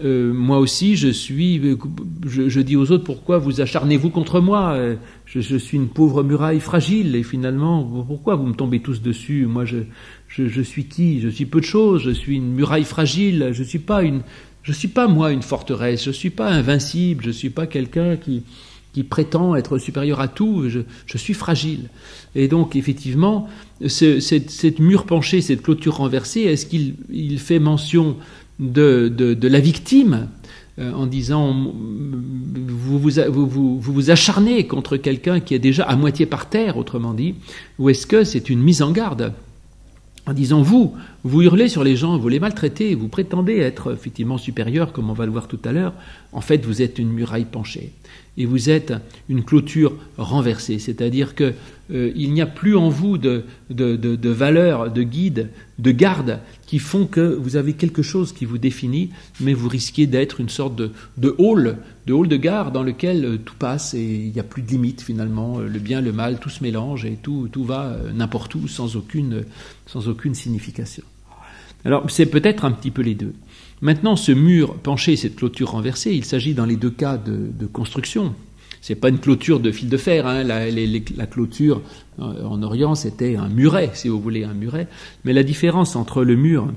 euh, 0.01 0.33
moi 0.33 0.57
aussi, 0.57 0.95
je 0.95 1.07
suis, 1.07 1.61
je, 2.25 2.59
dis 2.61 2.75
aux 2.75 2.91
autres, 2.91 3.03
pourquoi 3.03 3.37
vous 3.37 3.61
acharnez-vous 3.61 4.09
contre 4.09 4.39
moi? 4.39 4.73
Euh, 4.73 4.95
je, 5.25 5.57
suis 5.57 5.77
une 5.77 5.87
pauvre 5.87 6.23
muraille 6.23 6.59
fragile, 6.59 7.15
et 7.15 7.23
finalement, 7.23 7.83
pourquoi 8.07 8.35
vous 8.35 8.47
me 8.47 8.55
tombez 8.55 8.79
tous 8.79 9.01
dessus? 9.01 9.45
Moi, 9.45 9.65
je, 9.65 9.77
je, 10.27 10.61
suis 10.61 10.85
qui? 10.85 11.21
Je 11.21 11.29
suis 11.29 11.45
peu 11.45 11.59
de 11.59 11.65
choses, 11.65 12.03
je 12.03 12.11
suis 12.11 12.37
une 12.37 12.53
muraille 12.53 12.85
fragile, 12.85 13.51
je 13.53 13.63
suis 13.63 13.79
pas 13.79 14.03
une, 14.03 14.21
je 14.63 14.71
suis 14.71 14.87
pas 14.87 15.07
moi 15.07 15.31
une 15.31 15.43
forteresse, 15.43 16.03
je 16.03 16.11
suis 16.11 16.31
pas 16.31 16.49
invincible, 16.49 17.23
je 17.23 17.31
suis 17.31 17.51
pas 17.51 17.67
quelqu'un 17.67 18.17
qui, 18.17 18.43
qui 18.93 19.03
prétend 19.03 19.55
être 19.55 19.77
supérieur 19.77 20.19
à 20.19 20.27
tout, 20.27 20.69
je, 20.69 20.81
je 21.05 21.17
suis 21.17 21.33
fragile. 21.35 21.89
Et 22.35 22.47
donc, 22.47 22.75
effectivement, 22.75 23.47
ce, 23.85 24.19
cette, 24.19 24.49
cette 24.49 24.79
mur 24.79 25.05
penché, 25.05 25.41
cette 25.41 25.61
clôture 25.61 25.97
renversée, 25.97 26.41
est-ce 26.41 26.65
qu'il 26.65 26.95
il 27.11 27.39
fait 27.39 27.59
mention 27.59 28.17
de, 28.63 29.47
la 29.47 29.59
victime 29.59 30.29
euh, 30.79 30.91
en 30.93 31.05
disant 31.05 31.53
vous 31.53 32.99
vous, 32.99 33.47
vous, 33.47 33.79
vous 33.79 34.09
acharnez 34.09 34.65
contre 34.65 34.97
quelqu'un 34.97 35.39
qui 35.39 35.53
est 35.53 35.59
déjà 35.59 35.83
à 35.83 35.95
moitié 35.95 36.25
par 36.25 36.49
terre, 36.49 36.77
autrement 36.77 37.13
dit, 37.13 37.35
ou 37.77 37.89
est-ce 37.89 38.07
que 38.07 38.23
c'est 38.23 38.49
une 38.49 38.61
mise 38.61 38.81
en 38.81 38.91
garde? 38.91 39.33
En 40.25 40.33
disant 40.33 40.61
vous, 40.61 40.93
vous 41.23 41.41
hurlez 41.41 41.67
sur 41.67 41.83
les 41.83 41.97
gens, 41.97 42.17
vous 42.17 42.29
les 42.29 42.39
maltraitez, 42.39 42.95
vous 42.95 43.09
prétendez 43.09 43.57
être 43.57 43.93
effectivement 43.93 44.37
supérieur, 44.37 44.93
comme 44.93 45.09
on 45.09 45.13
va 45.13 45.25
le 45.25 45.31
voir 45.31 45.49
tout 45.49 45.59
à 45.65 45.73
l'heure, 45.73 45.93
en 46.31 46.41
fait 46.41 46.65
vous 46.65 46.81
êtes 46.81 46.97
une 46.97 47.09
muraille 47.09 47.45
penchée 47.45 47.91
et 48.37 48.45
vous 48.45 48.69
êtes 48.69 48.93
une 49.29 49.43
clôture 49.43 49.93
renversée, 50.17 50.79
c'est-à-dire 50.79 51.35
que 51.35 51.53
euh, 51.91 52.11
il 52.15 52.33
n'y 52.33 52.41
a 52.41 52.47
plus 52.47 52.75
en 52.75 52.89
vous 52.89 53.17
de, 53.17 53.43
de, 53.69 53.95
de, 53.95 54.15
de 54.15 54.29
valeurs, 54.29 54.91
de 54.91 55.03
guide, 55.03 55.49
de 55.79 55.91
garde 55.91 56.39
qui 56.65 56.79
font 56.79 57.05
que 57.05 57.35
vous 57.35 57.55
avez 57.55 57.73
quelque 57.73 58.01
chose 58.01 58.33
qui 58.33 58.45
vous 58.45 58.57
définit, 58.57 59.11
mais 59.39 59.53
vous 59.53 59.69
risquez 59.69 60.07
d'être 60.07 60.39
une 60.39 60.49
sorte 60.49 60.75
de, 60.75 60.91
de 61.17 61.35
hall, 61.37 61.77
de 62.07 62.13
hall 62.13 62.27
de 62.27 62.37
gare 62.37 62.71
dans 62.71 62.83
lequel 62.83 63.25
euh, 63.25 63.37
tout 63.37 63.55
passe 63.55 63.93
et 63.93 64.03
il 64.03 64.31
n'y 64.31 64.39
a 64.39 64.43
plus 64.43 64.63
de 64.63 64.69
limite 64.69 65.01
finalement, 65.01 65.59
euh, 65.59 65.67
le 65.67 65.79
bien, 65.79 66.01
le 66.01 66.11
mal, 66.11 66.39
tout 66.39 66.49
se 66.49 66.63
mélange 66.63 67.05
et 67.05 67.17
tout, 67.21 67.49
tout 67.51 67.63
va 67.65 67.97
n'importe 68.13 68.55
où 68.55 68.67
sans 68.67 68.95
aucune, 68.95 69.43
sans 69.85 70.07
aucune 70.07 70.33
signification. 70.33 71.03
Alors 71.85 72.09
c'est 72.09 72.25
peut-être 72.25 72.65
un 72.65 72.71
petit 72.71 72.91
peu 72.91 73.01
les 73.01 73.15
deux. 73.15 73.33
Maintenant, 73.83 74.15
ce 74.15 74.31
mur 74.31 74.75
penché, 74.75 75.17
cette 75.17 75.35
clôture 75.35 75.71
renversée, 75.71 76.13
il 76.13 76.23
s'agit 76.23 76.53
dans 76.53 76.65
les 76.65 76.77
deux 76.77 76.89
cas 76.89 77.17
de, 77.17 77.65
construction. 77.65 78.33
C'est 78.79 78.95
pas 78.95 79.09
une 79.09 79.19
clôture 79.19 79.59
de 79.59 79.71
fil 79.71 79.89
de 79.89 79.97
fer. 79.97 80.25
Hein. 80.25 80.43
La, 80.43 81.27
clôture 81.27 81.81
euh, 82.19 82.45
en 82.45 82.63
Orient, 82.63 82.95
c'était 82.95 83.35
un 83.35 83.49
muret, 83.49 83.91
si 83.93 84.07
vous 84.07 84.21
voulez, 84.21 84.45
un 84.45 84.53
muret. 84.53 84.87
Mais 85.25 85.33
la 85.33 85.43
différence 85.43 85.97
entre 85.97 86.23
le 86.23 86.37
mur, 86.37 86.71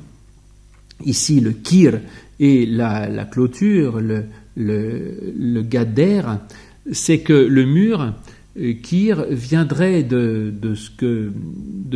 ici 1.04 1.38
le 1.38 1.52
kir, 1.52 2.00
et 2.40 2.66
la, 2.66 3.24
clôture, 3.24 4.00
le, 4.00 4.24
le, 4.56 5.64
c'est 6.90 7.20
que 7.20 7.32
le 7.32 7.66
mur, 7.66 8.14
euh, 8.58 8.72
kir, 8.82 9.26
viendrait 9.30 10.02
de, 10.02 10.52
ce 10.74 10.90
que, 10.90 11.30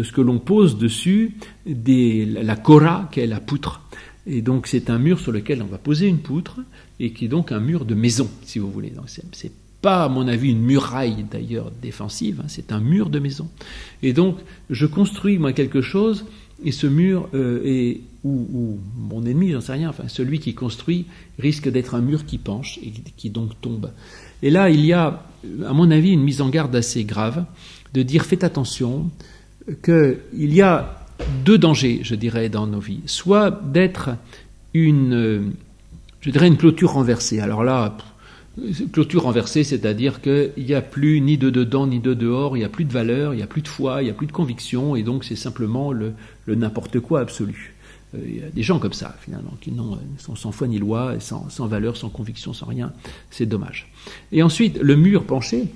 ce 0.05 0.21
l'on 0.21 0.39
pose 0.39 0.79
dessus 0.79 1.33
des, 1.67 2.27
la 2.27 2.55
kora, 2.55 3.09
qui 3.11 3.19
est 3.19 3.27
la 3.27 3.41
poutre. 3.41 3.81
Et 4.27 4.43
donc 4.43 4.67
c'est 4.67 4.91
un 4.91 4.99
mur 4.99 5.19
sur 5.19 5.33
lequel 5.33 5.63
on 5.63 5.67
va 5.67 5.79
poser 5.79 6.07
une 6.07 6.19
poutre 6.19 6.61
et 6.99 7.13
qui 7.13 7.25
est 7.25 7.29
donc 7.29 7.53
un 7.53 7.61
mur 7.61 7.85
de 7.85 7.95
maison, 7.95 8.29
si 8.43 8.59
vous 8.59 8.71
voulez. 8.71 8.91
Donc 8.91 9.07
c'est 9.09 9.53
pas, 9.81 10.05
à 10.05 10.09
mon 10.09 10.29
avis, 10.29 10.51
une 10.51 10.61
muraille 10.61 11.25
d'ailleurs 11.31 11.71
défensive, 11.83 12.41
hein, 12.41 12.49
c'est 12.49 12.73
un 12.73 12.81
mur 12.81 13.09
de 13.09 13.19
maison. 13.19 13.49
Et 14.03 14.13
donc 14.13 14.39
je 14.69 14.87
construis 14.87 15.39
moi 15.39 15.53
quelque 15.53 15.81
chose 15.81 16.27
et 16.63 16.73
ce 16.73 16.87
mur 16.87 17.29
euh, 17.35 17.63
est 17.65 18.01
ou, 18.23 18.79
mon 18.99 19.25
ennemi, 19.25 19.53
j'en 19.53 19.63
sais 19.63 19.73
rien, 19.73 19.89
enfin 19.89 20.07
celui 20.07 20.41
qui 20.41 20.53
construit 20.53 21.07
risque 21.39 21.71
d'être 21.71 21.95
un 21.95 22.03
mur 22.03 22.27
qui 22.27 22.37
penche 22.37 22.79
et 22.83 22.93
qui 23.17 23.31
donc 23.31 23.59
tombe. 23.63 23.91
Et 24.43 24.51
là 24.51 24.69
il 24.69 24.85
y 24.85 24.93
a, 24.93 25.25
à 25.67 25.73
mon 25.73 25.91
avis, 25.91 26.11
une 26.11 26.23
mise 26.23 26.43
en 26.43 26.51
garde 26.51 26.77
assez 26.77 27.05
grave 27.05 27.47
de 27.95 28.03
dire 28.03 28.27
faites 28.27 28.45
attention 28.45 29.11
qu'il 29.83 30.55
y 30.55 30.61
a 30.61 31.00
deux 31.45 31.59
dangers, 31.59 32.01
je 32.03 32.15
dirais, 32.15 32.49
dans 32.49 32.67
nos 32.67 32.81
vies. 32.81 33.01
Soit 33.07 33.51
d'être 33.51 34.11
une, 34.75 35.53
je 36.21 36.31
dirais, 36.31 36.49
une 36.49 36.57
clôture 36.57 36.93
renversée. 36.93 37.41
Alors 37.41 37.65
là, 37.65 37.97
clôture 38.93 39.23
renversée, 39.23 39.65
c'est-à-dire 39.65 40.21
qu'il 40.21 40.53
n'y 40.59 40.75
a 40.75 40.83
plus 40.83 41.21
ni 41.21 41.39
de 41.39 41.51
dedans 41.51 41.87
ni 41.87 42.01
de 42.01 42.15
dehors, 42.15 42.57
il 42.57 42.61
n'y 42.61 42.67
a 42.67 42.69
plus 42.69 42.85
de 42.85 42.93
valeur, 42.93 43.35
il 43.35 43.39
n'y 43.39 43.43
a 43.43 43.47
plus 43.47 43.63
de 43.63 43.69
foi, 43.69 44.03
il 44.03 44.07
n'y 44.07 44.11
a 44.11 44.15
plus 44.15 44.27
de 44.27 44.33
conviction, 44.33 44.97
et 44.97 45.03
donc 45.03 45.25
c'est 45.25 45.37
simplement 45.37 45.93
le, 45.93 46.13
n'importe 46.47 47.01
quoi 47.01 47.21
absolu. 47.21 47.75
Euh, 48.15 48.19
il 48.27 48.37
y 48.41 48.43
a 48.43 48.51
des 48.51 48.63
gens 48.63 48.79
comme 48.79 48.93
ça, 48.93 49.17
finalement, 49.21 49.57
qui 49.61 49.71
n'ont, 49.71 49.99
sont 50.19 50.35
sans 50.35 50.53
foi 50.53 50.67
ni 50.67 50.79
loi, 50.79 51.21
sans, 51.21 51.49
sans 51.49 51.67
valeur, 51.67 51.97
sans 51.97 52.09
conviction, 52.09 52.53
sans 52.53 52.67
rien. 52.67 52.93
C'est 53.31 53.47
dommage. 53.47 53.89
Et 54.33 54.43
ensuite, 54.43 54.79
le 54.79 54.97
mur 54.97 55.25
penché, 55.25 55.69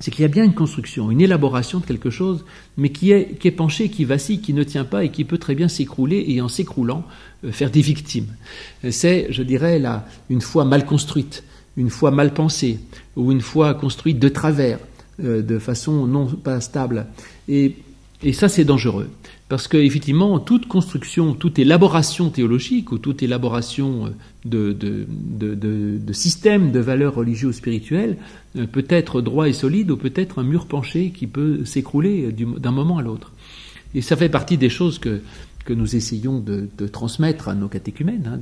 c'est 0.00 0.10
qu'il 0.10 0.22
y 0.22 0.24
a 0.24 0.28
bien 0.28 0.44
une 0.44 0.54
construction, 0.54 1.10
une 1.10 1.20
élaboration 1.20 1.78
de 1.78 1.84
quelque 1.84 2.08
chose, 2.08 2.44
mais 2.78 2.88
qui 2.88 3.12
est, 3.12 3.38
qui 3.38 3.48
est 3.48 3.52
penché, 3.52 3.90
qui 3.90 4.06
vacille, 4.06 4.40
qui 4.40 4.54
ne 4.54 4.62
tient 4.62 4.84
pas 4.84 5.04
et 5.04 5.10
qui 5.10 5.24
peut 5.24 5.36
très 5.38 5.54
bien 5.54 5.68
s'écrouler 5.68 6.24
et 6.28 6.40
en 6.40 6.48
s'écroulant 6.48 7.04
euh, 7.44 7.52
faire 7.52 7.70
des 7.70 7.82
victimes. 7.82 8.28
C'est, 8.90 9.26
je 9.30 9.42
dirais, 9.42 9.78
là, 9.78 10.06
une 10.30 10.40
foi 10.40 10.64
mal 10.64 10.86
construite, 10.86 11.44
une 11.76 11.90
foi 11.90 12.10
mal 12.10 12.32
pensée, 12.32 12.80
ou 13.14 13.30
une 13.30 13.42
foi 13.42 13.74
construite 13.74 14.18
de 14.18 14.28
travers, 14.30 14.78
euh, 15.22 15.42
de 15.42 15.58
façon 15.58 16.06
non 16.06 16.26
pas 16.26 16.60
stable. 16.62 17.06
Et 17.48 17.74
ça, 18.32 18.48
c'est 18.48 18.64
dangereux. 18.64 19.10
Parce 19.50 19.66
qu'effectivement, 19.66 20.38
toute 20.38 20.68
construction, 20.68 21.34
toute 21.34 21.58
élaboration 21.58 22.30
théologique 22.30 22.92
ou 22.92 22.98
toute 22.98 23.20
élaboration 23.24 24.06
euh, 24.06 24.10
de, 24.44 24.72
de, 24.72 25.56
de, 25.56 26.12
système 26.12 26.70
de 26.70 26.78
valeurs 26.78 27.16
religieuses 27.16 27.56
ou 27.56 27.58
spirituelles 27.58 28.16
euh, 28.56 28.68
peut 28.68 28.86
être 28.88 29.20
droit 29.20 29.48
et 29.48 29.52
solide 29.52 29.90
ou 29.90 29.96
peut 29.96 30.12
être 30.14 30.38
un 30.38 30.44
mur 30.44 30.66
penché 30.66 31.10
qui 31.10 31.26
peut 31.26 31.64
s'écrouler 31.64 32.30
d'un 32.30 32.70
moment 32.70 32.98
à 32.98 33.02
l'autre. 33.02 33.32
Et 33.96 34.02
ça 34.02 34.16
fait 34.16 34.28
partie 34.28 34.56
des 34.56 34.70
choses 34.70 35.00
que, 35.00 35.20
nous 35.68 35.96
essayons 35.96 36.38
de, 36.38 36.68
transmettre 36.86 37.48
à 37.48 37.54
nos 37.56 37.66
catéchumènes, 37.66 38.30
hein, 38.32 38.38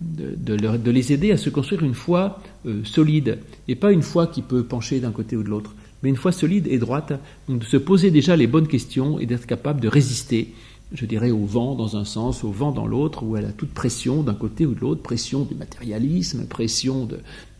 de, 0.00 0.90
les 0.90 1.12
aider 1.14 1.32
à 1.32 1.38
se 1.38 1.48
construire 1.48 1.84
une 1.84 1.94
foi 1.94 2.42
euh, 2.66 2.82
solide 2.84 3.38
et 3.66 3.76
pas 3.76 3.92
une 3.92 4.02
foi 4.02 4.26
qui 4.26 4.42
peut 4.42 4.62
pencher 4.62 5.00
d'un 5.00 5.10
côté 5.10 5.36
ou 5.36 5.42
de 5.42 5.48
l'autre 5.48 5.74
mais 6.04 6.10
une 6.10 6.16
foi 6.16 6.32
solide 6.32 6.66
et 6.68 6.78
droite, 6.78 7.14
de 7.48 7.64
se 7.64 7.78
poser 7.78 8.10
déjà 8.10 8.36
les 8.36 8.46
bonnes 8.46 8.68
questions 8.68 9.18
et 9.18 9.24
d'être 9.24 9.46
capable 9.46 9.80
de 9.80 9.88
résister, 9.88 10.52
je 10.92 11.06
dirais, 11.06 11.30
au 11.30 11.46
vent 11.46 11.74
dans 11.74 11.96
un 11.96 12.04
sens, 12.04 12.44
au 12.44 12.50
vent 12.50 12.72
dans 12.72 12.86
l'autre, 12.86 13.22
ou 13.24 13.36
à 13.36 13.40
la 13.40 13.48
toute 13.48 13.70
pression 13.70 14.22
d'un 14.22 14.34
côté 14.34 14.66
ou 14.66 14.74
de 14.74 14.80
l'autre, 14.80 15.02
pression 15.02 15.44
du 15.44 15.54
matérialisme, 15.54 16.44
pression 16.46 17.08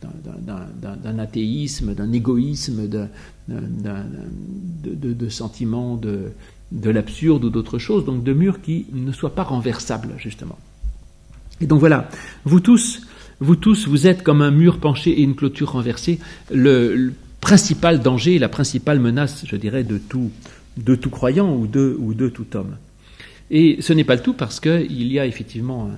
d'un 0.02 1.18
athéisme, 1.18 1.94
d'un 1.94 2.12
égoïsme, 2.12 2.86
de, 2.86 3.06
de, 3.48 5.28
sentiments 5.30 5.96
de, 5.96 6.32
de 6.70 6.90
l'absurde 6.90 7.44
ou 7.46 7.50
d'autres 7.50 7.78
choses, 7.78 8.04
donc 8.04 8.22
de 8.22 8.32
murs 8.34 8.60
qui 8.60 8.84
ne 8.92 9.10
soient 9.10 9.34
pas 9.34 9.44
renversables, 9.44 10.12
justement. 10.18 10.58
Et 11.62 11.66
donc 11.66 11.80
voilà, 11.80 12.10
vous 12.44 12.60
tous, 12.60 13.06
vous 13.40 13.56
tous, 13.56 13.88
vous 13.88 14.06
êtes 14.06 14.22
comme 14.22 14.42
un 14.42 14.50
mur 14.50 14.80
penché 14.80 15.12
et 15.12 15.22
une 15.22 15.34
clôture 15.34 15.72
renversée. 15.72 16.18
Le, 16.52 17.14
principal 17.44 18.00
danger, 18.00 18.38
la 18.38 18.48
principale 18.48 18.98
menace, 18.98 19.44
je 19.46 19.56
dirais, 19.56 19.84
de 19.84 19.98
tout, 19.98 20.30
de 20.78 20.94
tout 20.94 21.10
croyant 21.10 21.54
ou 21.54 21.66
de, 21.66 21.94
ou 22.00 22.14
de 22.14 22.30
tout 22.30 22.56
homme. 22.56 22.76
Et 23.50 23.76
ce 23.80 23.92
n'est 23.92 24.04
pas 24.04 24.14
le 24.14 24.22
tout 24.22 24.32
parce 24.32 24.60
qu'il 24.60 25.12
y 25.12 25.18
a 25.18 25.26
effectivement 25.26 25.90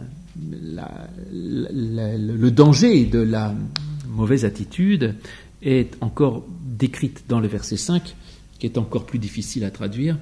le 1.33 2.49
danger 2.51 3.05
de 3.05 3.21
la 3.21 3.55
mauvaise 4.09 4.45
attitude 4.45 5.15
est 5.63 5.97
encore 6.01 6.45
décrite 6.65 7.25
dans 7.29 7.39
le 7.39 7.47
verset 7.47 7.77
5, 7.77 8.17
qui 8.59 8.67
est 8.67 8.77
encore 8.77 9.07
plus 9.07 9.21
difficile 9.21 9.65
à 9.65 9.71
traduire. 9.71 10.19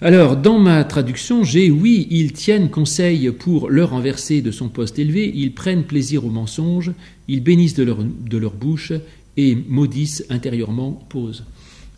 Alors, 0.00 0.38
dans 0.38 0.58
ma 0.58 0.82
traduction, 0.84 1.44
j'ai 1.44 1.70
oui, 1.70 2.06
ils 2.08 2.32
tiennent 2.32 2.70
conseil 2.70 3.30
pour 3.32 3.68
leur 3.68 3.90
renverser 3.90 4.40
de 4.40 4.50
son 4.50 4.70
poste 4.70 4.98
élevé, 4.98 5.30
ils 5.34 5.52
prennent 5.52 5.84
plaisir 5.84 6.24
au 6.24 6.30
mensonge, 6.30 6.92
ils 7.28 7.42
bénissent 7.42 7.74
de 7.74 8.38
leur 8.38 8.52
bouche, 8.54 8.94
et 9.40 9.54
maudissent 9.68 10.24
intérieurement 10.28 10.92
pose. 11.08 11.44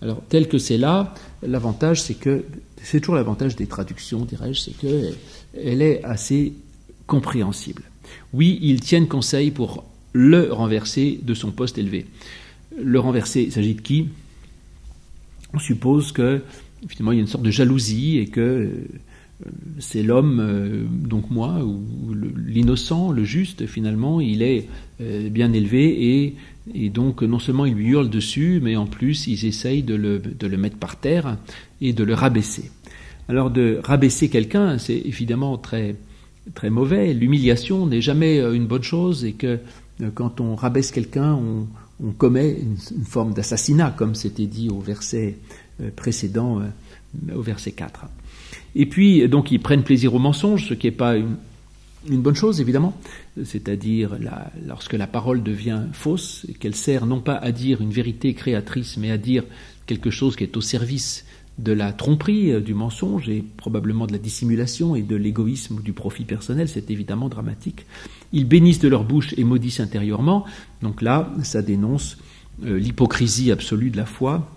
Alors, 0.00 0.22
tel 0.28 0.48
que 0.48 0.58
c'est 0.58 0.78
là, 0.78 1.14
l'avantage, 1.46 2.02
c'est 2.02 2.14
que, 2.14 2.44
c'est 2.82 3.00
toujours 3.00 3.14
l'avantage 3.14 3.54
des 3.56 3.66
traductions, 3.66 4.24
dirais-je, 4.24 4.60
c'est 4.60 4.72
qu'elle 4.72 5.82
est 5.82 6.02
assez 6.04 6.52
compréhensible. 7.06 7.82
Oui, 8.32 8.58
ils 8.62 8.80
tiennent 8.80 9.08
conseil 9.08 9.50
pour 9.50 9.84
le 10.12 10.52
renverser 10.52 11.20
de 11.22 11.34
son 11.34 11.50
poste 11.52 11.78
élevé. 11.78 12.06
Le 12.76 12.98
renverser, 12.98 13.42
il 13.42 13.52
s'agit 13.52 13.74
de 13.74 13.80
qui? 13.80 14.08
On 15.54 15.58
suppose 15.58 16.12
que, 16.12 16.42
finalement, 16.88 17.12
il 17.12 17.16
y 17.16 17.18
a 17.18 17.22
une 17.22 17.28
sorte 17.28 17.44
de 17.44 17.50
jalousie 17.50 18.18
et 18.18 18.26
que 18.26 18.70
c'est 19.78 20.02
l'homme, 20.02 20.40
euh, 20.40 20.84
donc 20.88 21.30
moi, 21.30 21.64
ou, 21.64 22.14
l'innocent, 22.46 23.12
le 23.12 23.24
juste, 23.24 23.66
finalement, 23.66 24.20
il 24.20 24.42
est 24.42 24.68
euh, 25.00 25.28
bien 25.28 25.52
élevé 25.52 26.22
et, 26.22 26.36
et, 26.74 26.90
donc 26.90 27.22
non 27.22 27.38
seulement 27.38 27.66
il 27.66 27.74
lui 27.74 27.88
hurle 27.88 28.10
dessus, 28.10 28.60
mais 28.62 28.76
en 28.76 28.86
plus 28.86 29.26
ils 29.26 29.44
essayent 29.44 29.82
de 29.82 29.94
le, 29.94 30.56
mettre 30.56 30.76
par 30.76 30.96
terre 30.96 31.36
et 31.80 31.92
de 31.92 32.04
le 32.04 32.14
rabaisser. 32.14 32.70
Alors 33.28 33.50
de 33.50 33.80
rabaisser 33.82 34.28
quelqu'un, 34.28 34.78
c'est 34.78 34.96
évidemment 34.96 35.56
très, 35.58 35.96
très 36.54 36.70
mauvais. 36.70 37.14
L'humiliation 37.14 37.86
n'est 37.86 38.00
jamais 38.00 38.40
euh, 38.40 38.52
une 38.52 38.66
bonne 38.66 38.82
chose 38.82 39.24
et 39.24 39.32
que 39.32 39.58
quand 40.14 40.40
on 40.40 40.56
rabaisse 40.56 40.90
quelqu'un, 40.90 41.34
on, 41.34 41.66
commet 42.18 42.50
une, 42.50 42.76
une 42.96 43.04
forme 43.04 43.32
d'assassinat, 43.32 43.94
comme 43.96 44.16
c'était 44.16 44.46
dit 44.46 44.68
au 44.68 44.80
verset 44.80 45.36
précédent, 45.94 46.60
au 47.32 47.42
verset 47.42 47.70
4. 47.70 48.06
Et 48.74 48.86
puis, 48.86 49.28
donc, 49.28 49.52
ils 49.52 49.60
prennent 49.60 49.84
plaisir 49.84 50.12
au 50.14 50.18
mensonge, 50.18 50.66
ce 50.68 50.74
qui 50.74 50.88
n'est 50.88 50.92
pas 50.92 51.16
une, 51.16 51.36
bonne 52.08 52.34
chose, 52.34 52.60
évidemment. 52.60 52.96
C'est-à-dire, 53.44 54.16
lorsque 54.66 54.94
la 54.94 55.06
parole 55.06 55.42
devient 55.42 55.82
fausse, 55.92 56.46
qu'elle 56.60 56.74
sert 56.74 57.06
non 57.06 57.20
pas 57.20 57.36
à 57.36 57.52
dire 57.52 57.80
une 57.80 57.92
vérité 57.92 58.34
créatrice, 58.34 58.96
mais 58.96 59.10
à 59.10 59.18
dire 59.18 59.44
quelque 59.86 60.10
chose 60.10 60.36
qui 60.36 60.44
est 60.44 60.56
au 60.56 60.60
service 60.60 61.24
de 61.58 61.72
la 61.72 61.92
tromperie, 61.92 62.52
euh, 62.52 62.60
du 62.60 62.74
mensonge 62.74 63.28
et 63.28 63.44
probablement 63.56 64.06
de 64.06 64.12
la 64.12 64.18
dissimulation 64.18 64.96
et 64.96 65.02
de 65.02 65.16
l'égoïsme 65.16 65.76
ou 65.76 65.82
du 65.82 65.92
profit 65.92 66.24
personnel, 66.24 66.68
c'est 66.68 66.90
évidemment 66.90 67.28
dramatique. 67.28 67.86
Ils 68.32 68.48
bénissent 68.48 68.80
de 68.80 68.88
leur 68.88 69.04
bouche 69.04 69.34
et 69.36 69.44
maudissent 69.44 69.80
intérieurement. 69.80 70.44
Donc 70.80 71.02
là, 71.02 71.30
ça 71.42 71.62
dénonce 71.62 72.16
euh, 72.64 72.78
l'hypocrisie 72.78 73.52
absolue 73.52 73.90
de 73.90 73.96
la 73.96 74.06
foi, 74.06 74.48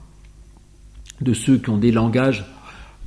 de 1.21 1.33
ceux 1.33 1.57
qui 1.57 1.69
ont 1.69 1.77
des 1.77 1.91
langages 1.91 2.45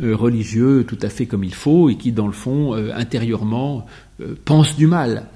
euh, 0.02 0.14
religieux 0.14 0.84
tout 0.86 0.98
à 1.02 1.08
fait 1.08 1.26
comme 1.26 1.44
il 1.44 1.54
faut 1.54 1.88
et 1.88 1.96
qui, 1.96 2.12
dans 2.12 2.26
le 2.26 2.32
fond, 2.32 2.74
intérieurement, 2.94 3.86
euh, 4.20 4.34
pense 4.44 4.76
du 4.76 4.86
mal. 4.86 5.26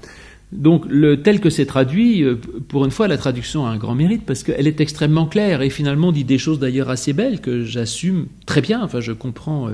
Donc, 0.51 0.85
le, 0.87 1.21
tel 1.21 1.39
que 1.39 1.49
c'est 1.49 1.65
traduit, 1.65 2.23
pour 2.67 2.85
une 2.85 2.91
fois, 2.91 3.07
la 3.07 3.17
traduction 3.17 3.65
a 3.65 3.69
un 3.69 3.77
grand 3.77 3.95
mérite 3.95 4.23
parce 4.23 4.43
qu'elle 4.43 4.67
est 4.67 4.81
extrêmement 4.81 5.25
claire 5.25 5.63
et 5.63 5.71
finalement 5.71 6.11
dit 6.11 6.25
des 6.25 6.37
choses 6.37 6.59
d'ailleurs 6.59 6.89
assez 6.89 7.11
belles 7.11 7.41
que 7.41 7.63
j'assume 7.63 8.27
très 8.45 8.61
bien. 8.61 8.83
Enfin, 8.83 8.99
je 8.99 9.13
comprends 9.13 9.71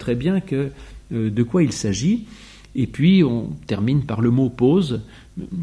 très 0.00 0.16
bien 0.16 0.40
que, 0.40 0.70
de 1.12 1.42
quoi 1.44 1.62
il 1.62 1.70
s'agit. 1.70 2.26
Et 2.74 2.88
puis, 2.88 3.22
on 3.22 3.50
termine 3.68 4.02
par 4.02 4.20
le 4.20 4.30
mot 4.30 4.48
pause 4.48 5.00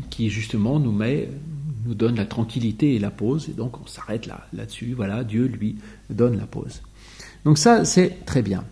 qui 0.09 0.29
justement 0.29 0.79
nous 0.79 0.93
met, 0.93 1.27
nous 1.85 1.93
donne 1.93 2.15
la 2.15 2.25
tranquillité 2.25 2.95
et 2.95 2.99
la 2.99 3.11
pause. 3.11 3.49
Et 3.49 3.53
donc, 3.53 3.81
on 3.81 3.85
s'arrête 3.85 4.27
là, 4.27 4.47
là-dessus. 4.53 4.93
Voilà, 4.95 5.25
Dieu 5.25 5.45
lui 5.45 5.75
donne 6.09 6.37
la 6.37 6.45
pause. 6.45 6.81
Donc 7.47 7.57
ça, 7.57 7.85
c'est 7.85 8.25
très 8.25 8.41
bien. 8.41 8.63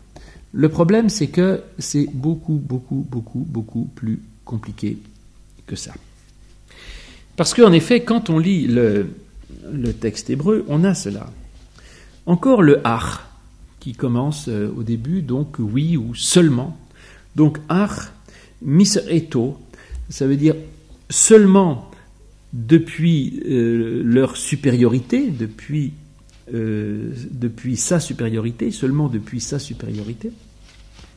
Le 0.57 0.69
problème, 0.69 1.09
c'est 1.09 1.27
que 1.27 1.63
c'est 1.79 2.07
beaucoup, 2.13 2.53
beaucoup, 2.53 3.05
beaucoup, 3.11 3.45
beaucoup 3.45 3.89
plus 3.93 4.21
compliqué 4.45 4.97
que 5.67 5.75
ça. 5.75 5.93
Parce 7.35 7.53
qu'en 7.53 7.73
effet, 7.73 8.03
quand 8.03 8.29
on 8.29 8.39
lit 8.39 8.65
le, 8.65 9.09
texte 9.99 10.29
hébreu, 10.29 10.63
on 10.69 10.85
a 10.85 10.93
cela. 10.93 11.29
Encore 12.25 12.61
le 12.61 12.79
ar, 12.87 13.29
qui 13.81 13.93
commence 13.93 14.47
euh, 14.47 14.71
au 14.77 14.83
début, 14.83 15.21
donc 15.21 15.57
oui 15.59 15.97
ou 15.97 16.15
seulement. 16.15 16.77
Donc 17.35 17.57
ar, 17.67 18.13
misreto, 18.61 19.57
ça 20.09 20.25
veut 20.25 20.37
dire 20.37 20.55
seulement 21.09 21.91
depuis 22.53 23.41
euh, 23.45 24.01
leur 24.05 24.37
supériorité, 24.37 25.31
depuis 25.31 25.91
euh, 26.53 27.11
depuis 27.31 27.75
sa 27.75 27.99
supériorité, 27.99 28.69
seulement 28.69 29.09
depuis 29.09 29.41
sa 29.41 29.57
supériorité, 29.57 30.31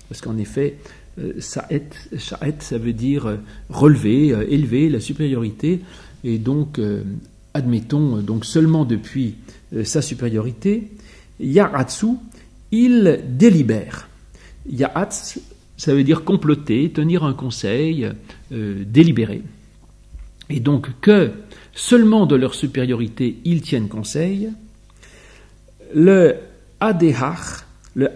parce 0.09 0.23
qu'en 0.23 0.39
effet, 0.39 0.79
euh, 1.19 1.35
sa'et, 1.39 1.91
ça 2.61 2.79
veut 2.79 2.95
dire 2.95 3.27
euh, 3.27 3.37
relever, 3.69 4.29
élever 4.49 4.89
la 4.89 5.01
supériorité, 5.01 5.81
et 6.25 6.39
donc, 6.39 6.81
admettons, 7.55 8.17
donc 8.23 8.45
seulement 8.45 8.85
depuis 8.85 9.37
sa 9.85 10.03
supériorité, 10.03 10.89
Yaratsu, 11.39 12.07
il 12.73 13.21
délibère. 13.29 14.09
Ya'atz, 14.69 15.39
ça 15.77 15.95
veut 15.95 16.03
dire 16.03 16.25
comploter, 16.25 16.91
tenir 16.91 17.23
un 17.23 17.35
conseil, 17.35 18.11
délibérer. 18.51 19.43
Et 20.51 20.59
donc 20.59 20.89
que 21.01 21.31
seulement 21.73 22.27
de 22.27 22.35
leur 22.35 22.55
supériorité 22.55 23.37
ils 23.45 23.63
tiennent 23.63 23.89
conseil, 23.89 24.51
le 25.95 26.37
adéhar, 26.81 27.67
le 27.95 28.09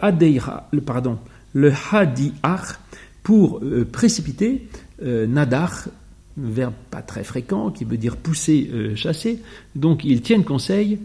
le, 0.72 0.80
pardon, 0.80 1.18
le 1.54 1.72
hadiach, 1.92 2.78
pour 3.22 3.60
euh, 3.62 3.84
précipiter, 3.84 4.68
euh, 5.02 5.26
nadar, 5.26 5.88
verbe 6.36 6.74
pas 6.90 7.02
très 7.02 7.24
fréquent 7.24 7.70
qui 7.70 7.84
veut 7.84 7.96
dire 7.96 8.16
pousser, 8.16 8.70
chasser. 8.96 9.40
Donc 9.76 10.04
ils 10.04 10.22
tiennent 10.22 10.44
conseil 10.44 10.98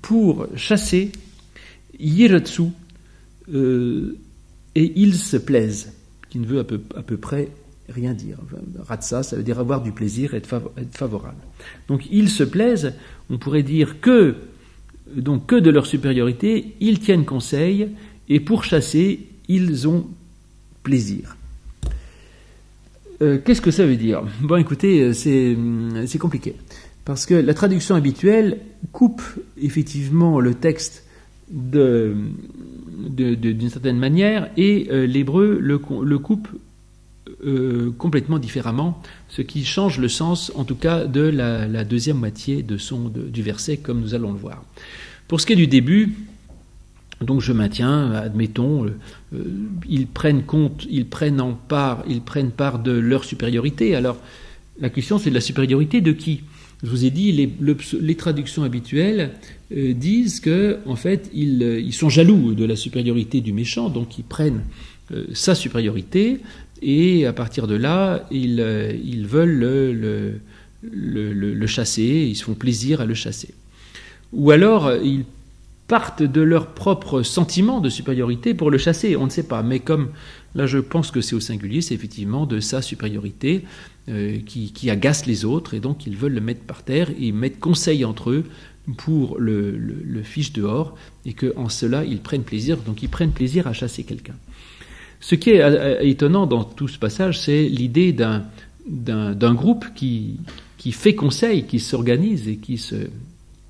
pour 0.00 0.46
chasser 0.56 1.12
Yiratsu 1.98 2.64
et 4.74 4.92
ils 4.96 5.14
se 5.14 5.36
plaisent, 5.36 5.92
qui 6.30 6.38
ne 6.38 6.46
veut 6.46 6.60
à 6.60 6.64
peu, 6.64 6.80
à 6.96 7.02
peu 7.02 7.16
près 7.16 7.48
rien 7.88 8.14
dire. 8.14 8.38
Ratsa, 8.86 9.22
ça 9.22 9.36
veut 9.36 9.42
dire 9.42 9.58
avoir 9.58 9.82
du 9.82 9.92
plaisir, 9.92 10.34
être, 10.34 10.60
être 10.76 10.96
favorable. 10.96 11.40
Donc 11.88 12.06
ils 12.10 12.30
se 12.30 12.42
plaisent, 12.42 12.94
on 13.30 13.38
pourrait 13.38 13.62
dire 13.62 14.00
que, 14.00 14.36
donc 15.16 15.46
que 15.46 15.56
de 15.56 15.70
leur 15.70 15.86
supériorité, 15.86 16.74
ils 16.80 17.00
tiennent 17.00 17.24
conseil, 17.24 17.88
et 18.28 18.40
pour 18.40 18.64
chasser, 18.64 19.20
ils 19.48 19.88
ont 19.88 20.06
plaisir. 20.82 21.36
Euh, 23.20 23.38
qu'est-ce 23.44 23.60
que 23.60 23.70
ça 23.70 23.86
veut 23.86 23.96
dire? 23.96 24.22
Bon, 24.40 24.56
écoutez, 24.56 25.00
euh, 25.00 25.12
c'est 25.12 26.18
compliqué. 26.18 26.54
Parce 27.04 27.26
que 27.26 27.34
la 27.34 27.54
traduction 27.54 27.94
habituelle 27.94 28.58
coupe 28.92 29.22
effectivement 29.60 30.40
le 30.40 30.54
texte 30.54 31.04
d'une 31.50 32.30
certaine 33.68 33.98
manière 33.98 34.50
et 34.56 34.88
euh, 34.90 35.06
l'hébreu 35.06 35.58
le, 35.60 35.78
coupe 36.18 36.48
complètement 37.98 38.38
différemment, 38.38 39.00
ce 39.28 39.42
qui 39.42 39.64
change 39.64 39.98
le 39.98 40.08
sens, 40.08 40.50
en 40.56 40.64
tout 40.64 40.74
cas, 40.74 41.04
de 41.06 41.20
la, 41.20 41.84
deuxième 41.84 42.18
moitié 42.18 42.62
de 42.62 42.76
son, 42.76 43.08
du 43.08 43.42
verset, 43.42 43.76
comme 43.76 44.00
nous 44.00 44.14
allons 44.14 44.32
le 44.32 44.38
voir. 44.38 44.64
Pour 45.28 45.40
ce 45.40 45.46
qui 45.46 45.52
est 45.52 45.56
du 45.56 45.68
début, 45.68 46.14
donc 47.22 47.40
je 47.40 47.52
maintiens, 47.52 48.12
admettons, 48.12 48.84
euh, 48.84 48.90
euh, 49.34 49.44
ils 49.88 50.06
prennent 50.06 50.42
compte, 50.42 50.86
ils 50.90 51.06
prennent 51.06 51.40
en 51.40 51.54
part, 51.54 52.04
ils 52.08 52.20
prennent 52.20 52.50
part 52.50 52.78
de 52.78 52.92
leur 52.92 53.24
supériorité. 53.24 53.94
Alors 53.94 54.18
la 54.80 54.90
question 54.90 55.18
c'est 55.18 55.30
de 55.30 55.34
la 55.34 55.40
supériorité 55.40 56.00
de 56.00 56.12
qui? 56.12 56.42
Je 56.82 56.90
vous 56.90 57.04
ai 57.04 57.10
dit, 57.10 57.30
les, 57.30 58.14
traductions 58.16 58.64
habituelles 58.64 59.30
euh, 59.72 59.92
disent 59.92 60.40
que 60.40 60.78
en 60.84 60.96
fait 60.96 61.30
ils, 61.32 61.92
sont 61.92 62.08
jaloux 62.08 62.54
de 62.54 62.64
la 62.64 62.74
supériorité 62.74 63.40
du 63.40 63.52
méchant, 63.52 63.88
donc 63.88 64.18
ils 64.18 64.24
prennent 64.24 64.64
sa 65.34 65.54
supériorité 65.54 66.40
et 66.80 67.26
à 67.26 67.32
partir 67.32 67.66
de 67.66 67.74
là 67.74 68.26
ils, 68.30 68.60
ils 69.04 69.26
veulent 69.26 69.58
le, 69.58 69.92
le, 69.92 70.40
le, 70.82 71.32
le, 71.32 71.66
chasser, 71.66 72.26
ils 72.28 72.36
se 72.36 72.44
font 72.44 72.54
plaisir 72.54 73.00
à 73.00 73.06
le 73.06 73.14
chasser. 73.14 73.54
Ou 74.32 74.50
alors 74.50 74.92
ils 74.96 75.24
partent 75.92 76.22
de 76.22 76.40
leur 76.40 76.68
propre 76.68 77.22
sentiment 77.22 77.80
de 77.80 77.90
supériorité 77.90 78.54
pour 78.54 78.70
le 78.70 78.78
chasser. 78.78 79.16
On 79.16 79.26
ne 79.26 79.30
sait 79.30 79.42
pas, 79.42 79.62
mais 79.62 79.78
comme 79.78 80.08
là 80.54 80.66
je 80.66 80.78
pense 80.78 81.10
que 81.10 81.20
c'est 81.20 81.34
au 81.34 81.40
singulier, 81.40 81.82
c'est 81.82 81.94
effectivement 81.94 82.46
de 82.46 82.60
sa 82.60 82.82
supériorité 82.82 83.64
euh, 84.08 84.38
qui, 84.44 84.90
agace 84.90 85.26
les 85.26 85.44
autres, 85.44 85.74
et 85.74 85.80
donc 85.80 86.06
ils 86.06 86.16
veulent 86.16 86.32
le 86.32 86.40
mettre 86.40 86.62
par 86.62 86.82
terre 86.82 87.10
et 87.20 87.30
mettre 87.30 87.60
conseil 87.60 88.04
entre 88.04 88.30
eux 88.30 88.44
pour 88.96 89.38
le, 89.38 89.78
le, 89.78 90.22
fiche 90.22 90.52
dehors, 90.52 90.96
et 91.24 91.34
qu'en 91.34 91.68
cela 91.68 92.04
ils 92.04 92.18
prennent 92.18 92.42
plaisir, 92.42 92.78
donc 92.78 93.02
ils 93.02 93.08
prennent 93.08 93.30
plaisir 93.30 93.68
à 93.68 93.72
chasser 93.72 94.02
quelqu'un. 94.02 94.34
Ce 95.22 95.36
qui 95.36 95.50
est 95.50 95.62
euh, 95.62 96.00
étonnant 96.00 96.46
dans 96.46 96.64
tout 96.64 96.88
ce 96.88 96.98
passage, 96.98 97.40
c'est 97.40 97.62
l'idée 97.68 98.12
d'un, 98.12 98.44
groupe 99.54 99.86
qui, 99.94 100.38
fait 100.90 101.14
conseil, 101.14 101.64
qui 101.64 101.78
s'organise 101.78 102.48
et 102.48 102.56
qui 102.56 102.76
se, 102.76 102.96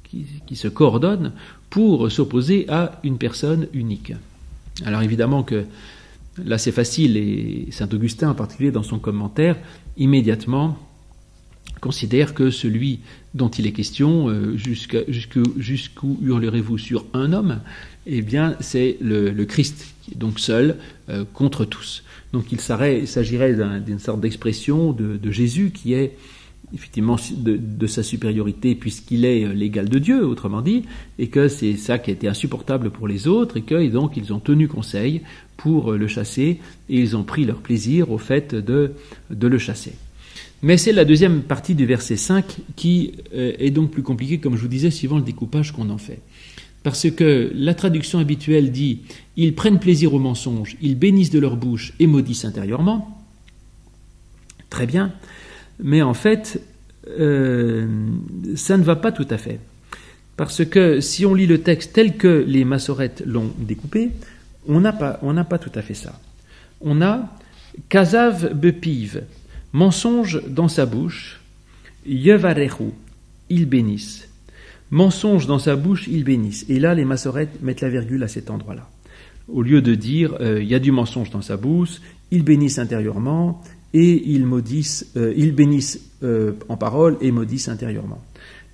qui 0.09 0.57
se 0.57 0.67
coordonne 0.67 1.33
pour 1.71 2.11
s'opposer 2.11 2.67
à 2.69 3.01
une 3.05 3.19
personne 3.19 3.69
unique. 3.75 4.15
Alors 4.85 5.03
évidemment 5.03 5.43
que 5.43 5.65
là 6.43 6.57
c'est 6.59 6.73
facile 6.73 7.17
et 7.17 7.69
Saint 7.71 7.89
Augustin 7.93 8.31
en 8.31 8.35
particulier 8.35 8.71
dans 8.71 8.83
son 8.83 8.99
commentaire 8.99 9.57
immédiatement 9.97 10.79
considère 11.83 12.33
que 12.33 12.51
celui 12.51 13.01
dont 13.35 13.49
il 13.49 13.67
est 13.67 13.73
question, 13.73 14.31
euh, 14.31 14.57
jusqu'où 14.57 16.19
hurlerez-vous 16.23 16.79
sur 16.79 17.05
un 17.13 17.33
homme 17.35 17.61
Eh 18.07 18.23
bien 18.23 18.57
c'est 18.61 18.97
le, 19.03 19.45
Christ, 19.45 19.95
qui 20.03 20.13
est 20.13 20.17
donc 20.17 20.39
seul 20.39 20.77
euh, 21.11 21.25
contre 21.35 21.67
tous. 21.67 22.05
Donc 22.33 22.53
il 22.53 22.61
s'agirait 22.61 23.55
d'une 23.85 23.99
sorte 23.99 24.21
d'expression 24.21 24.93
de, 24.93 25.31
Jésus 25.31 25.73
qui 25.75 25.93
est 25.93 26.17
effectivement 26.73 27.17
de, 27.37 27.87
sa 27.89 28.05
supériorité 28.05 28.77
puisqu'il 28.77 29.25
est 29.25 29.45
euh, 29.45 29.53
l'égal 29.53 29.89
de 29.89 29.99
Dieu, 29.99 30.25
autrement 30.25 30.63
dit, 30.63 30.85
et 31.19 31.27
que 31.27 31.49
c'est 31.49 31.77
ça 31.77 31.99
qui 31.99 32.11
a 32.11 32.15
été 32.15 32.29
insupportable 32.29 32.91
pour 32.91 33.09
les 33.09 33.27
autres, 33.27 33.57
et 33.57 33.63
que 33.63 33.89
donc 33.89 34.17
ils 34.17 34.33
ont 34.33 34.41
tenu 34.41 34.69
conseil 34.69 35.23
pour 35.57 35.93
euh, 35.93 35.99
le 35.99 36.07
chasser, 36.07 36.61
et 36.89 36.97
ils 36.97 37.17
ont 37.17 37.25
pris 37.25 37.45
leur 37.45 37.59
plaisir 37.59 38.13
au 38.13 38.19
fait 38.19 38.55
de 38.55 38.95
le 39.31 39.59
chasser. 39.59 39.95
Mais 40.63 40.77
c'est 40.77 40.93
la 40.93 41.05
deuxième 41.05 41.43
partie 41.43 41.75
du 41.75 41.87
verset 41.87 42.17
5 42.17 42.59
qui 42.77 43.15
euh, 43.35 43.53
est 43.59 43.71
donc 43.71 43.91
plus 43.91 44.03
compliquée, 44.03 44.39
comme 44.39 44.57
je 44.57 44.63
vous 44.63 44.69
disais, 44.69 44.91
suivant 44.91 45.17
le 45.17 45.25
découpage 45.25 45.73
qu'on 45.73 45.91
en 45.91 45.99
fait. 45.99 46.21
Parce 46.85 47.11
que 47.11 47.53
la 47.55 47.75
traduction 47.75 48.19
habituelle 48.19 48.71
dit 48.71 49.01
Ils 49.37 49.55
prennent 49.55 49.81
plaisir 49.81 50.15
au 50.15 50.19
mensonge, 50.19 50.77
ils 50.81 50.97
bénissent 50.97 51.31
de 51.31 51.41
leur 51.41 51.57
bouche 51.57 51.95
et 51.99 52.07
maudissent 52.07 52.45
intérieurement. 52.45 53.19
Très 54.71 54.87
bien. 54.87 55.13
Mais 55.83 56.01
en 56.01 56.15
fait, 56.15 56.63
euh, 57.09 57.87
ça 58.55 58.79
ne 58.79 58.83
va 58.83 58.97
pas 58.97 59.13
tout 59.13 59.27
à 59.31 59.39
fait. 59.39 59.59
Parce 60.37 60.65
que 60.65 61.01
si 61.01 61.27
on 61.27 61.35
lit 61.35 61.47
le 61.47 61.61
texte 61.61 61.93
tel 61.93 62.17
que 62.17 62.45
les 62.47 62.65
massorettes 62.65 63.23
l'ont 63.27 63.53
découpé, 63.59 64.11
on 64.67 64.81
n'a 64.81 64.93
pas, 64.93 65.21
pas 65.45 65.59
tout 65.59 65.73
à 65.75 65.83
fait 65.83 65.95
ça. 65.95 66.21
On 66.81 67.03
a 67.03 67.29
Kazav 67.89 68.55
bepiv, 68.55 69.23
mensonge 69.73 70.43
dans 70.47 70.69
sa 70.69 70.87
bouche, 70.87 71.41
Yevarehu, 72.07 72.93
ils 73.49 73.67
bénissent. 73.67 74.29
Mensonge 74.91 75.47
dans 75.47 75.59
sa 75.59 75.77
bouche, 75.77 76.07
ils 76.09 76.25
bénissent. 76.25 76.67
Et 76.69 76.79
là, 76.79 76.95
les 76.95 77.05
massorettes 77.05 77.63
mettent 77.63 77.81
la 77.81 77.89
virgule 77.89 78.23
à 78.23 78.29
cet 78.29 78.51
endroit-là. 78.51 78.89
Au 79.49 79.63
lieu 79.63 79.83
de 79.83 79.95
dire 79.95 80.37
euh, 80.41 80.63
il 80.63 80.69
y 80.69 80.75
a 80.75 80.79
du 80.79 80.93
mensonge 80.93 81.31
dans 81.31 81.43
sa 81.43 81.57
bouche, 81.57 82.01
ils 82.31 82.45
bénissent 82.45 82.79
intérieurement, 82.79 83.63
et 83.95 84.31
ils 84.31 84.47
maudissent, 84.47 85.13
euh, 85.17 85.33
ils 85.37 85.55
bénissent 85.55 86.01
euh, 86.23 86.53
en 86.69 86.77
parole 86.77 87.17
et 87.21 87.31
maudissent 87.31 87.69
intérieurement. 87.69 88.23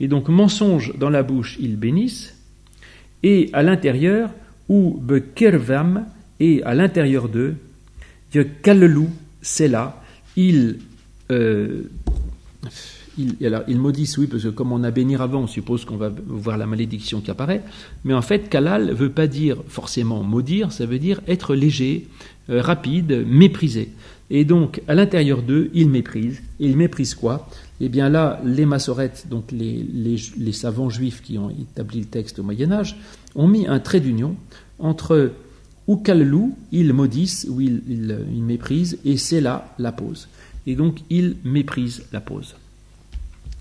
Et 0.00 0.08
donc 0.08 0.28
mensonge 0.28 0.96
dans 0.96 1.10
la 1.10 1.22
bouche, 1.22 1.56
ils 1.60 1.76
bénissent, 1.76 2.34
et 3.22 3.50
à 3.52 3.62
l'intérieur, 3.62 4.30
ou 4.68 4.98
bekervam, 5.00 6.04
et 6.40 6.62
à 6.62 6.74
l'intérieur 6.74 7.28
d'eux, 7.28 7.56
kallelou, 8.62 9.08
c'est 9.42 9.68
là, 9.68 10.02
ils, 10.38 10.78
euh, 11.30 11.82
maudissent, 13.68 14.18
oui, 14.18 14.26
parce 14.26 14.44
que 14.44 14.48
comme 14.48 14.72
on 14.72 14.84
a 14.84 14.90
bénir 14.90 15.20
avant, 15.20 15.40
on 15.40 15.46
suppose 15.46 15.84
qu'on 15.84 15.96
va 15.96 16.10
voir 16.26 16.56
la 16.56 16.66
malédiction 16.66 17.20
qui 17.20 17.30
apparaît, 17.30 17.62
mais 18.04 18.14
en 18.14 18.22
fait, 18.22 18.48
kalal 18.48 18.86
ne 18.86 18.92
veut 18.92 19.10
pas 19.10 19.26
dire 19.26 19.56
forcément 19.68 20.22
maudire, 20.22 20.72
ça 20.72 20.86
veut 20.86 20.98
dire 20.98 21.20
être 21.26 21.54
léger, 21.54 22.06
rapide, 22.48 23.24
méprisé. 23.26 23.90
Et 24.30 24.44
donc, 24.44 24.82
à 24.88 24.94
l'intérieur 24.94 25.42
d'eux, 25.42 25.70
ils 25.74 25.88
méprisent. 25.88 26.42
Et 26.60 26.66
ils 26.66 26.76
méprisent 26.76 27.14
quoi? 27.14 27.48
Eh 27.80 27.88
bien 27.88 28.08
là, 28.08 28.40
les 28.44 28.66
massorettes, 28.66 29.26
donc 29.30 29.52
les, 29.52 29.84
les, 30.36 30.52
savants 30.52 30.90
juifs 30.90 31.22
qui 31.22 31.38
ont 31.38 31.50
établi 31.50 32.00
le 32.00 32.06
texte 32.06 32.38
au 32.38 32.42
Moyen 32.42 32.72
Âge, 32.72 32.96
ont 33.34 33.46
mis 33.46 33.66
un 33.66 33.78
trait 33.78 34.00
d'union 34.00 34.34
entre 34.78 35.32
Ukallu, 35.88 36.52
ils 36.70 36.92
maudissent, 36.92 37.46
ou 37.48 37.60
ils, 37.60 37.82
ils, 37.88 38.42
méprisent, 38.42 38.98
et 39.04 39.16
c'est 39.16 39.40
là 39.40 39.74
la 39.78 39.92
pause. 39.92 40.28
Et 40.66 40.74
donc, 40.74 40.98
ils 41.08 41.36
méprisent 41.44 42.04
la 42.12 42.20
pause. 42.20 42.56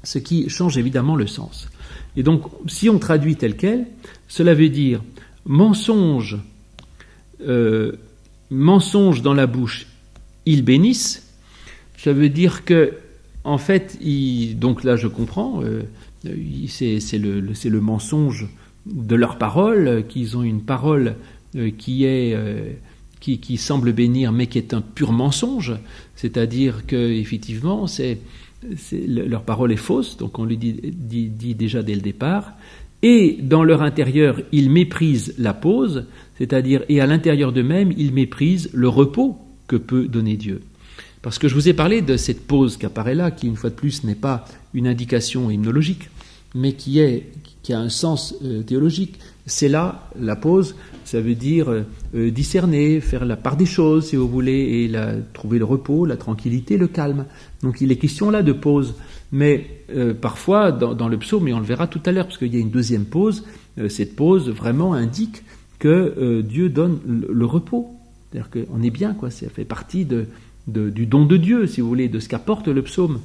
Ce 0.03 0.19
qui 0.19 0.49
change 0.49 0.77
évidemment 0.77 1.15
le 1.15 1.27
sens. 1.27 1.69
Et 2.15 2.23
donc, 2.23 2.43
si 2.67 2.89
on 2.89 2.99
traduit 2.99 3.35
tel 3.35 3.55
quel, 3.55 3.87
cela 4.27 4.53
veut 4.53 4.69
dire 4.69 5.01
mensonge, 5.45 6.37
euh, 7.47 7.93
mensonge 8.49 9.21
dans 9.21 9.33
la 9.33 9.47
bouche 9.47 9.87
ils 10.47 10.63
bénissent, 10.63 11.23
ça 11.97 12.13
veut 12.13 12.29
dire 12.29 12.63
que, 12.63 12.93
en 13.43 13.57
fait, 13.57 13.99
donc 14.57 14.83
là 14.83 14.95
je 14.95 15.07
comprends, 15.07 15.61
euh, 15.61 15.81
c'est 16.69 17.17
le, 17.17 17.41
le, 17.41 17.81
mensonge 17.81 18.47
de 18.85 19.15
leur 19.15 19.37
parole, 19.37 20.05
qu'ils 20.07 20.37
ont 20.37 20.43
une 20.43 20.61
parole 20.61 21.15
qui 21.77 22.05
est 22.05 22.33
euh, 22.33 22.71
qui, 23.19 23.57
semble 23.57 23.93
bénir, 23.93 24.31
mais 24.31 24.47
qui 24.47 24.57
est 24.57 24.73
un 24.73 24.81
pur 24.81 25.11
mensonge, 25.11 25.73
c'est-à-dire 26.15 26.85
que 26.85 26.95
effectivement, 26.95 27.85
leur 28.93 29.41
parole 29.43 29.71
est 29.71 29.75
fausse, 29.75 30.17
donc 30.17 30.39
on 30.39 30.45
lui 30.45 30.57
dit, 30.57 31.55
déjà 31.55 31.83
dès 31.83 31.95
le 31.95 32.01
départ, 32.01 32.53
et 33.03 33.37
dans 33.41 33.63
leur 33.63 33.81
intérieur, 33.81 34.39
ils 34.51 34.69
méprisent 34.69 35.35
la 35.37 35.53
pause, 35.53 36.05
c'est-à-dire 36.37 36.83
et 36.89 37.01
à 37.01 37.05
l'intérieur 37.05 37.51
d'eux-mêmes, 37.51 37.93
ils 37.97 38.13
méprisent 38.13 38.69
le 38.73 38.87
repos 38.87 39.37
que 39.67 39.75
peut 39.75 40.07
donner 40.07 40.35
Dieu. 40.35 40.61
Parce 41.21 41.39
que 41.39 41.47
je 41.47 41.55
vous 41.55 41.67
ai 41.67 41.73
parlé 41.73 42.01
de 42.01 42.15
cette 42.17 42.47
pause 42.47 42.77
qui 42.77 42.85
apparaît 42.85 43.15
là, 43.15 43.31
qui 43.31 43.47
une 43.47 43.55
fois 43.55 43.69
de 43.69 43.75
plus 43.75 44.03
n'est 44.03 44.15
pas 44.15 44.45
une 44.73 44.87
indication 44.87 45.51
hymnologique, 45.51 46.09
mais 46.57 46.73
qui, 46.73 47.01
a 47.01 47.79
un 47.79 47.89
sens 47.89 48.35
euh, 48.43 48.63
théologique. 48.63 49.19
C'est 49.45 49.69
là 49.69 50.09
la 50.19 50.35
pause, 50.35 50.75
ça 51.05 51.21
veut 51.21 51.35
dire 51.35 51.69
euh, 51.69 52.31
discerner, 52.31 52.99
faire 52.99 53.25
la 53.25 53.37
part 53.37 53.55
des 53.55 53.65
choses, 53.65 54.07
si 54.07 54.15
vous 54.15 54.27
voulez, 54.27 54.83
et 54.83 54.91
trouver 55.33 55.59
le 55.59 55.65
repos, 55.65 56.05
la 56.05 56.17
tranquillité, 56.17 56.77
le 56.77 56.87
calme. 56.87 57.25
Donc 57.61 57.79
il 57.79 57.91
est 57.91 57.97
question 57.97 58.29
là 58.29 58.43
de 58.43 58.51
pause. 58.51 58.95
Mais 59.31 59.67
parfois, 60.21 60.71
dans, 60.71 61.09
le 61.09 61.17
psaume, 61.17 61.49
et 61.49 61.53
on 61.53 61.59
le 61.59 61.65
verra 61.65 61.87
tout 61.87 61.99
à 62.05 62.13
l'heure, 62.13 62.25
parce 62.25 62.37
qu'il 62.37 62.53
y 62.53 62.57
a 62.57 62.59
une 62.59 62.69
deuxième 62.69 63.03
pause, 63.03 63.43
cette 63.89 64.15
pause 64.15 64.49
vraiment 64.49 64.93
indique 64.93 65.43
que 65.79 66.41
Dieu 66.41 66.69
donne 66.69 66.99
le 67.29 67.45
repos. 67.45 67.89
C'est-à-dire 68.31 68.49
qu'on 68.49 68.81
est 68.81 68.89
bien, 68.89 69.13
quoi. 69.13 69.29
Ça 69.29 69.49
fait 69.49 69.65
partie 69.65 70.05
du 70.05 71.05
don 71.05 71.25
de 71.25 71.35
Dieu, 71.35 71.67
si 71.67 71.81
vous 71.81 71.89
voulez, 71.89 72.07
de 72.07 72.19
ce 72.19 72.29
qu'apporte 72.29 72.69
le 72.69 72.81
psaume. 72.83 73.19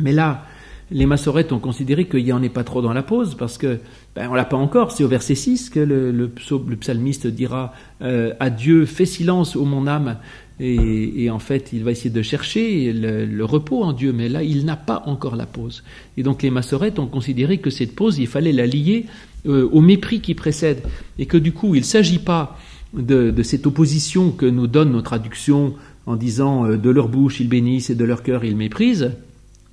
Mais 0.00 0.12
là, 0.12 0.46
les 0.90 1.06
massorettes 1.06 1.52
ont 1.52 1.58
considéré 1.58 2.06
qu'il 2.06 2.24
n'y 2.24 2.32
en 2.32 2.42
est 2.42 2.48
pas 2.48 2.64
trop 2.64 2.82
dans 2.82 2.92
la 2.92 3.02
pause, 3.02 3.34
parce 3.34 3.58
que 3.58 3.78
ben, 4.14 4.28
on 4.30 4.34
l'a 4.34 4.44
pas 4.44 4.56
encore. 4.56 4.92
C'est 4.92 5.04
au 5.04 5.08
verset 5.08 5.34
6 5.34 5.70
que 5.70 5.80
le, 5.80 6.28
psalmiste 6.76 7.26
dira 7.26 7.72
euh, 8.02 8.32
à 8.40 8.50
Dieu, 8.50 8.84
fais 8.86 9.06
silence, 9.06 9.56
ô 9.56 9.64
mon 9.64 9.86
âme. 9.86 10.16
Et, 10.60 11.30
en 11.30 11.40
fait, 11.40 11.70
il 11.72 11.82
va 11.82 11.90
essayer 11.90 12.10
de 12.10 12.22
chercher 12.22 12.92
le, 12.92 13.44
repos 13.44 13.82
en 13.82 13.92
Dieu, 13.92 14.12
mais 14.12 14.28
là, 14.28 14.44
il 14.44 14.64
n'a 14.64 14.76
pas 14.76 15.02
encore 15.06 15.34
la 15.34 15.46
pause. 15.46 15.82
Et 16.16 16.22
donc, 16.22 16.42
les 16.42 16.50
massorettes 16.50 17.00
ont 17.00 17.08
considéré 17.08 17.58
que 17.58 17.70
cette 17.70 17.96
pause, 17.96 18.18
il 18.18 18.28
fallait 18.28 18.52
la 18.52 18.66
lier 18.66 19.06
euh, 19.46 19.68
au 19.72 19.80
mépris 19.80 20.20
qui 20.20 20.34
précède, 20.34 20.82
et 21.18 21.26
que 21.26 21.36
du 21.36 21.50
coup, 21.50 21.74
il 21.74 21.80
ne 21.80 21.84
s'agit 21.84 22.20
pas 22.20 22.56
de, 22.96 23.42
cette 23.42 23.66
opposition 23.66 24.30
que 24.30 24.46
nous 24.46 24.66
donne 24.66 24.92
nos 24.92 25.02
traductions 25.02 25.74
en 26.06 26.16
disant 26.16 26.66
euh, 26.66 26.76
de 26.76 26.90
leur 26.90 27.08
bouche 27.08 27.40
ils 27.40 27.48
bénissent 27.48 27.90
et 27.90 27.94
de 27.94 28.04
leur 28.04 28.22
cœur 28.22 28.44
ils 28.44 28.56
méprisent, 28.56 29.12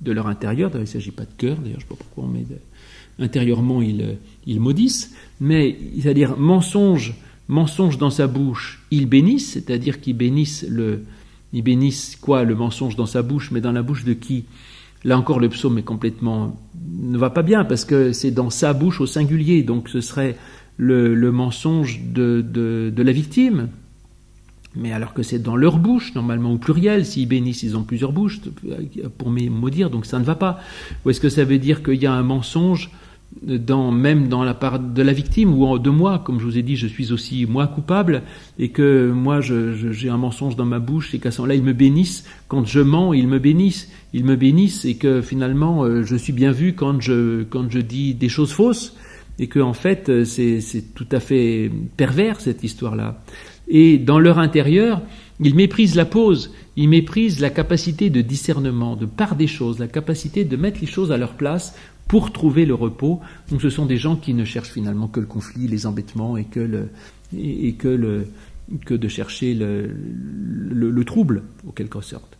de 0.02 0.12
leur 0.12 0.26
intérieur, 0.26 0.70
il 0.74 0.80
ne 0.80 0.84
s'agit 0.84 1.10
pas 1.10 1.24
de 1.24 1.34
cœur, 1.36 1.56
d'ailleurs 1.56 1.80
je 1.80 1.84
ne 1.84 1.90
sais 1.90 1.96
pas 1.96 1.96
pourquoi 1.96 2.24
on 2.24 2.28
met 2.28 2.44
intérieurement 3.18 3.82
ils, 3.82 4.16
ils 4.46 4.60
maudissent, 4.60 5.14
mais 5.40 5.76
c'est-à-dire 6.00 6.36
mensonge, 6.36 7.14
mensonge 7.48 7.98
dans 7.98 8.10
sa 8.10 8.26
bouche, 8.26 8.82
ils 8.90 9.06
bénissent, 9.06 9.52
c'est-à-dire 9.52 10.00
qu'ils 10.00 10.16
bénissent 10.16 10.66
le, 10.68 11.04
ils 11.52 11.62
bénissent 11.62 12.16
quoi 12.16 12.44
Le 12.44 12.54
mensonge 12.54 12.96
dans 12.96 13.06
sa 13.06 13.22
bouche, 13.22 13.50
mais 13.50 13.60
dans 13.60 13.72
la 13.72 13.82
bouche 13.82 14.04
de 14.04 14.14
qui? 14.14 14.44
Là 15.04 15.18
encore, 15.18 15.40
le 15.40 15.48
psaume 15.48 15.78
est 15.78 15.82
complètement 15.82 16.56
ne 17.02 17.18
va 17.18 17.30
pas 17.30 17.42
bien 17.42 17.64
parce 17.64 17.84
que 17.84 18.12
c'est 18.12 18.30
dans 18.30 18.50
sa 18.50 18.72
bouche 18.72 19.00
au 19.00 19.06
singulier, 19.06 19.62
donc 19.62 19.88
ce 19.88 20.00
serait 20.00 20.36
le, 20.76 21.14
mensonge 21.30 22.00
de, 22.02 22.92
la 22.96 23.12
victime. 23.12 23.68
Mais 24.74 24.92
alors 24.92 25.12
que 25.12 25.22
c'est 25.22 25.38
dans 25.38 25.56
leur 25.56 25.78
bouche, 25.78 26.14
normalement 26.14 26.52
au 26.52 26.58
pluriel, 26.58 27.04
s'ils 27.04 27.28
bénissent, 27.28 27.62
ils 27.62 27.76
ont 27.76 27.82
plusieurs 27.82 28.12
bouches 28.12 28.40
pour 29.18 29.30
maudire, 29.30 29.90
donc 29.90 30.06
ça 30.06 30.18
ne 30.18 30.24
va 30.24 30.34
pas. 30.34 30.60
Ou 31.04 31.10
est-ce 31.10 31.20
que 31.20 31.28
ça 31.28 31.44
veut 31.44 31.58
dire 31.58 31.82
qu'il 31.82 32.00
y 32.02 32.06
a 32.06 32.12
un 32.12 32.22
mensonge 32.22 32.90
dans, 33.40 33.90
même 33.90 34.28
dans 34.28 34.44
la 34.44 34.54
part 34.54 34.78
de 34.78 35.02
la 35.02 35.12
victime 35.12 35.54
ou 35.54 35.78
de 35.78 35.90
moi, 35.90 36.22
comme 36.24 36.38
je 36.38 36.44
vous 36.44 36.58
ai 36.58 36.62
dit, 36.62 36.76
je 36.76 36.86
suis 36.86 37.12
aussi 37.12 37.46
moi 37.46 37.66
coupable 37.66 38.22
et 38.58 38.68
que 38.70 39.10
moi 39.10 39.40
j'ai 39.40 40.08
un 40.08 40.16
mensonge 40.16 40.56
dans 40.56 40.66
ma 40.66 40.78
bouche 40.78 41.14
et 41.14 41.18
qu'à 41.18 41.30
ce 41.30 41.40
moment-là 41.40 41.54
ils 41.54 41.62
me 41.62 41.72
bénissent 41.72 42.24
quand 42.48 42.66
je 42.66 42.80
mens, 42.80 43.12
ils 43.12 43.28
me 43.28 43.38
bénissent, 43.38 43.90
ils 44.12 44.24
me 44.24 44.36
bénissent 44.36 44.84
et 44.84 44.96
que 44.96 45.22
finalement 45.22 45.84
euh, 45.84 46.02
je 46.04 46.16
suis 46.16 46.32
bien 46.32 46.52
vu 46.52 46.74
quand 46.74 47.00
je 47.00 47.44
quand 47.44 47.70
je 47.70 47.78
dis 47.78 48.14
des 48.14 48.28
choses 48.28 48.52
fausses 48.52 48.96
et 49.38 49.46
que 49.46 49.60
en 49.60 49.72
fait 49.72 50.08
euh, 50.08 50.24
c'est 50.24 50.94
tout 50.94 51.08
à 51.10 51.20
fait 51.20 51.70
pervers 51.96 52.40
cette 52.40 52.62
histoire-là. 52.62 53.22
Et 53.72 53.96
dans 53.96 54.18
leur 54.18 54.38
intérieur, 54.38 55.00
ils 55.40 55.54
méprisent 55.54 55.96
la 55.96 56.04
pause, 56.04 56.52
ils 56.76 56.90
méprisent 56.90 57.40
la 57.40 57.48
capacité 57.48 58.10
de 58.10 58.20
discernement, 58.20 58.96
de 58.96 59.06
part 59.06 59.34
des 59.34 59.46
choses, 59.46 59.78
la 59.78 59.88
capacité 59.88 60.44
de 60.44 60.56
mettre 60.56 60.80
les 60.80 60.86
choses 60.86 61.10
à 61.10 61.16
leur 61.16 61.32
place 61.32 61.74
pour 62.06 62.32
trouver 62.32 62.66
le 62.66 62.74
repos. 62.74 63.20
Donc 63.50 63.62
ce 63.62 63.70
sont 63.70 63.86
des 63.86 63.96
gens 63.96 64.14
qui 64.14 64.34
ne 64.34 64.44
cherchent 64.44 64.72
finalement 64.72 65.08
que 65.08 65.20
le 65.20 65.26
conflit, 65.26 65.66
les 65.68 65.86
embêtements 65.86 66.36
et 66.36 66.44
que, 66.44 66.60
le, 66.60 66.90
et, 67.36 67.72
que, 67.72 67.88
le, 67.88 68.26
que 68.84 68.92
de 68.92 69.08
chercher 69.08 69.54
le, 69.54 69.90
le, 70.70 71.04
trouble, 71.04 71.42
en 71.66 71.70
quelque 71.70 72.02
sorte. 72.02 72.36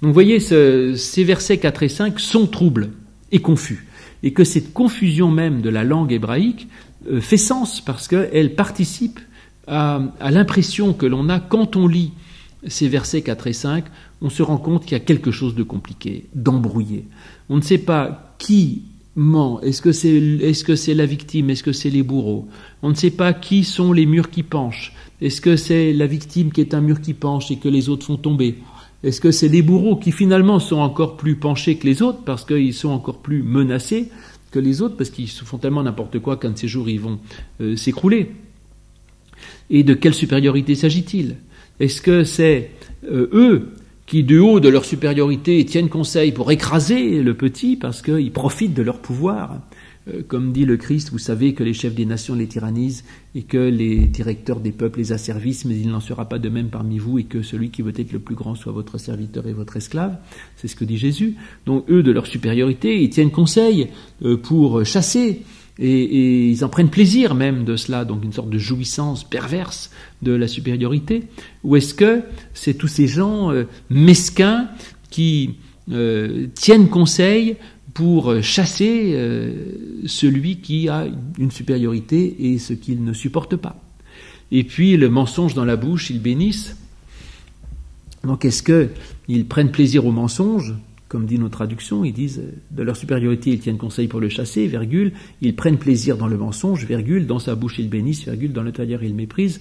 Donc 0.00 0.08
vous 0.08 0.14
voyez, 0.14 0.40
ce, 0.40 0.94
ces 0.96 1.22
versets 1.22 1.58
4 1.58 1.82
et 1.82 1.88
5 1.90 2.18
sont 2.18 2.46
troubles 2.46 2.88
et 3.30 3.40
confus 3.40 3.86
et 4.22 4.32
que 4.32 4.44
cette 4.44 4.72
confusion 4.72 5.30
même 5.30 5.60
de 5.60 5.68
la 5.68 5.84
langue 5.84 6.12
hébraïque 6.12 6.68
euh, 7.10 7.20
fait 7.20 7.36
sens 7.36 7.80
parce 7.80 8.08
qu'elle 8.08 8.54
participe 8.54 9.20
à, 9.66 10.30
l'impression 10.30 10.92
que 10.92 11.06
l'on 11.06 11.28
a 11.28 11.40
quand 11.40 11.76
on 11.76 11.86
lit 11.86 12.12
ces 12.66 12.88
versets 12.88 13.22
4 13.22 13.46
et 13.48 13.52
5, 13.52 13.84
on 14.20 14.30
se 14.30 14.42
rend 14.42 14.58
compte 14.58 14.84
qu'il 14.84 14.92
y 14.92 15.00
a 15.00 15.00
quelque 15.00 15.30
chose 15.30 15.54
de 15.54 15.62
compliqué, 15.62 16.26
d'embrouillé. 16.34 17.04
On 17.48 17.56
ne 17.56 17.62
sait 17.62 17.78
pas 17.78 18.34
qui 18.38 18.82
ment, 19.16 19.60
est-ce 19.60 19.82
que 19.82 19.92
c'est 19.92 20.14
est 20.14 20.52
-ce 20.52 20.74
c'est 20.76 20.94
la 20.94 21.06
victime, 21.06 21.50
est-ce 21.50 21.62
que 21.62 21.72
c'est 21.72 21.90
les 21.90 22.02
bourreaux? 22.02 22.48
On 22.82 22.90
ne 22.90 22.94
sait 22.94 23.10
pas 23.10 23.32
qui 23.32 23.64
sont 23.64 23.92
les 23.92 24.06
murs 24.06 24.30
qui 24.30 24.42
penchent, 24.42 24.94
est-ce 25.20 25.40
que 25.40 25.56
c'est 25.56 25.92
la 25.92 26.06
victime 26.06 26.50
qui 26.50 26.60
est 26.60 26.74
un 26.74 26.80
mur 26.80 27.00
qui 27.00 27.14
penche 27.14 27.50
et 27.50 27.56
que 27.56 27.68
les 27.68 27.88
autres 27.88 28.06
font 28.06 28.16
tomber? 28.16 28.58
Est-ce 29.02 29.20
que 29.20 29.32
c'est 29.32 29.48
les 29.48 29.62
bourreaux 29.62 29.96
qui 29.96 30.12
finalement 30.12 30.60
sont 30.60 30.78
encore 30.78 31.16
plus 31.16 31.36
penchés 31.36 31.76
que 31.76 31.86
les 31.86 32.02
autres 32.02 32.20
parce 32.24 32.44
qu'ils 32.44 32.74
sont 32.74 32.90
encore 32.90 33.18
plus 33.18 33.42
menacés 33.42 34.08
que 34.52 34.60
les 34.60 34.80
autres 34.82 34.96
parce 34.96 35.10
qu'ils 35.10 35.28
font 35.28 35.58
tellement 35.58 35.82
n'importe 35.82 36.20
quoi 36.20 36.36
qu'un 36.36 36.50
de 36.50 36.58
ces 36.58 36.68
jours 36.68 36.88
ils 36.88 37.00
vont 37.00 37.18
euh, 37.60 37.74
s'écrouler? 37.74 38.30
Et 39.70 39.82
de 39.82 39.94
quelle 39.94 40.14
supériorité 40.14 40.74
s'agit-il? 40.74 41.36
Est-ce 41.80 42.02
que 42.02 42.24
c'est 42.24 42.70
euh, 43.10 43.28
eux 43.32 43.68
qui, 44.06 44.22
du 44.22 44.38
haut 44.38 44.60
de 44.60 44.68
leur 44.68 44.84
supériorité, 44.84 45.64
tiennent 45.64 45.88
conseil 45.88 46.32
pour 46.32 46.50
écraser 46.52 47.22
le 47.22 47.34
petit 47.34 47.76
parce 47.76 48.02
qu'ils 48.02 48.32
profitent 48.32 48.74
de 48.74 48.82
leur 48.82 48.98
pouvoir? 48.98 49.60
Euh, 50.08 50.22
comme 50.26 50.52
dit 50.52 50.64
le 50.64 50.76
Christ, 50.76 51.10
vous 51.12 51.18
savez 51.18 51.54
que 51.54 51.62
les 51.62 51.74
chefs 51.74 51.94
des 51.94 52.06
nations 52.06 52.34
les 52.34 52.48
tyrannisent 52.48 53.04
et 53.34 53.42
que 53.42 53.56
les 53.56 53.98
directeurs 53.98 54.58
des 54.58 54.72
peuples 54.72 54.98
les 54.98 55.12
asservissent, 55.12 55.64
mais 55.64 55.76
il 55.76 55.88
n'en 55.88 56.00
sera 56.00 56.28
pas 56.28 56.40
de 56.40 56.48
même 56.48 56.68
parmi 56.68 56.98
vous 56.98 57.18
et 57.18 57.24
que 57.24 57.42
celui 57.42 57.70
qui 57.70 57.82
veut 57.82 57.92
être 57.96 58.12
le 58.12 58.18
plus 58.18 58.34
grand 58.34 58.56
soit 58.56 58.72
votre 58.72 58.98
serviteur 58.98 59.46
et 59.46 59.52
votre 59.52 59.76
esclave. 59.76 60.16
C'est 60.56 60.66
ce 60.66 60.74
que 60.74 60.84
dit 60.84 60.98
Jésus. 60.98 61.36
Donc 61.66 61.88
eux, 61.88 62.02
de 62.02 62.10
leur 62.10 62.26
supériorité, 62.26 63.00
ils 63.00 63.10
tiennent 63.10 63.30
conseil 63.30 63.88
euh, 64.24 64.36
pour 64.36 64.84
chasser 64.84 65.42
et, 65.84 66.50
ils 66.50 66.64
en 66.64 66.68
prennent 66.68 66.90
plaisir 66.90 67.34
même 67.34 67.64
de 67.64 67.76
cela, 67.76 68.04
donc 68.04 68.24
une 68.24 68.32
sorte 68.32 68.50
de 68.50 68.58
jouissance 68.58 69.24
perverse 69.24 69.90
de 70.22 70.32
la 70.32 70.48
supériorité. 70.48 71.24
Ou 71.64 71.76
est-ce 71.76 71.94
que 71.94 72.22
c'est 72.54 72.74
tous 72.74 72.88
ces 72.88 73.06
gens 73.06 73.50
euh, 73.50 73.64
mesquins 73.90 74.68
qui 75.10 75.56
tiennent 76.54 76.88
conseil 76.88 77.56
pour 77.94 78.42
chasser 78.42 79.12
euh, 79.14 79.52
celui 80.06 80.58
qui 80.58 80.88
a 80.88 81.06
une 81.38 81.50
supériorité 81.50 82.52
et 82.52 82.58
ce 82.58 82.72
qu'il 82.72 83.04
ne 83.04 83.12
supporte 83.12 83.56
pas. 83.56 83.76
Et 84.50 84.64
puis 84.64 84.96
le 84.96 85.08
mensonge 85.08 85.54
dans 85.54 85.64
la 85.64 85.76
bouche, 85.76 86.10
ils 86.10 86.20
bénissent. 86.20 86.76
Donc 88.24 88.44
est-ce 88.44 88.62
qu'ils 88.62 89.46
prennent 89.46 89.70
plaisir 89.70 90.06
au 90.06 90.12
mensonge? 90.12 90.74
Comme 91.12 91.26
dit 91.26 91.38
nos 91.38 91.50
traductions, 91.50 92.06
ils 92.06 92.14
disent 92.14 92.40
de 92.70 92.82
leur 92.82 92.96
supériorité, 92.96 93.50
ils 93.50 93.60
tiennent 93.60 93.76
conseil 93.76 94.08
pour 94.08 94.18
le 94.18 94.30
chasser, 94.30 94.66
virgule, 94.66 95.12
ils 95.42 95.54
prennent 95.54 95.76
plaisir 95.76 96.16
dans 96.16 96.26
le 96.26 96.38
mensonge, 96.38 96.86
virgule, 96.86 97.26
dans 97.26 97.38
sa 97.38 97.54
bouche 97.54 97.78
ils 97.78 97.90
bénissent, 97.90 98.24
virgule, 98.24 98.54
dans 98.54 98.62
tailleur 98.72 99.02
ils 99.02 99.14
méprisent. 99.14 99.60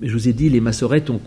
Mais 0.00 0.08
je 0.08 0.12
vous 0.14 0.28
ai 0.28 0.32
dit, 0.32 0.50
les 0.50 0.60
massorettes 0.60 1.08
ont, 1.08 1.20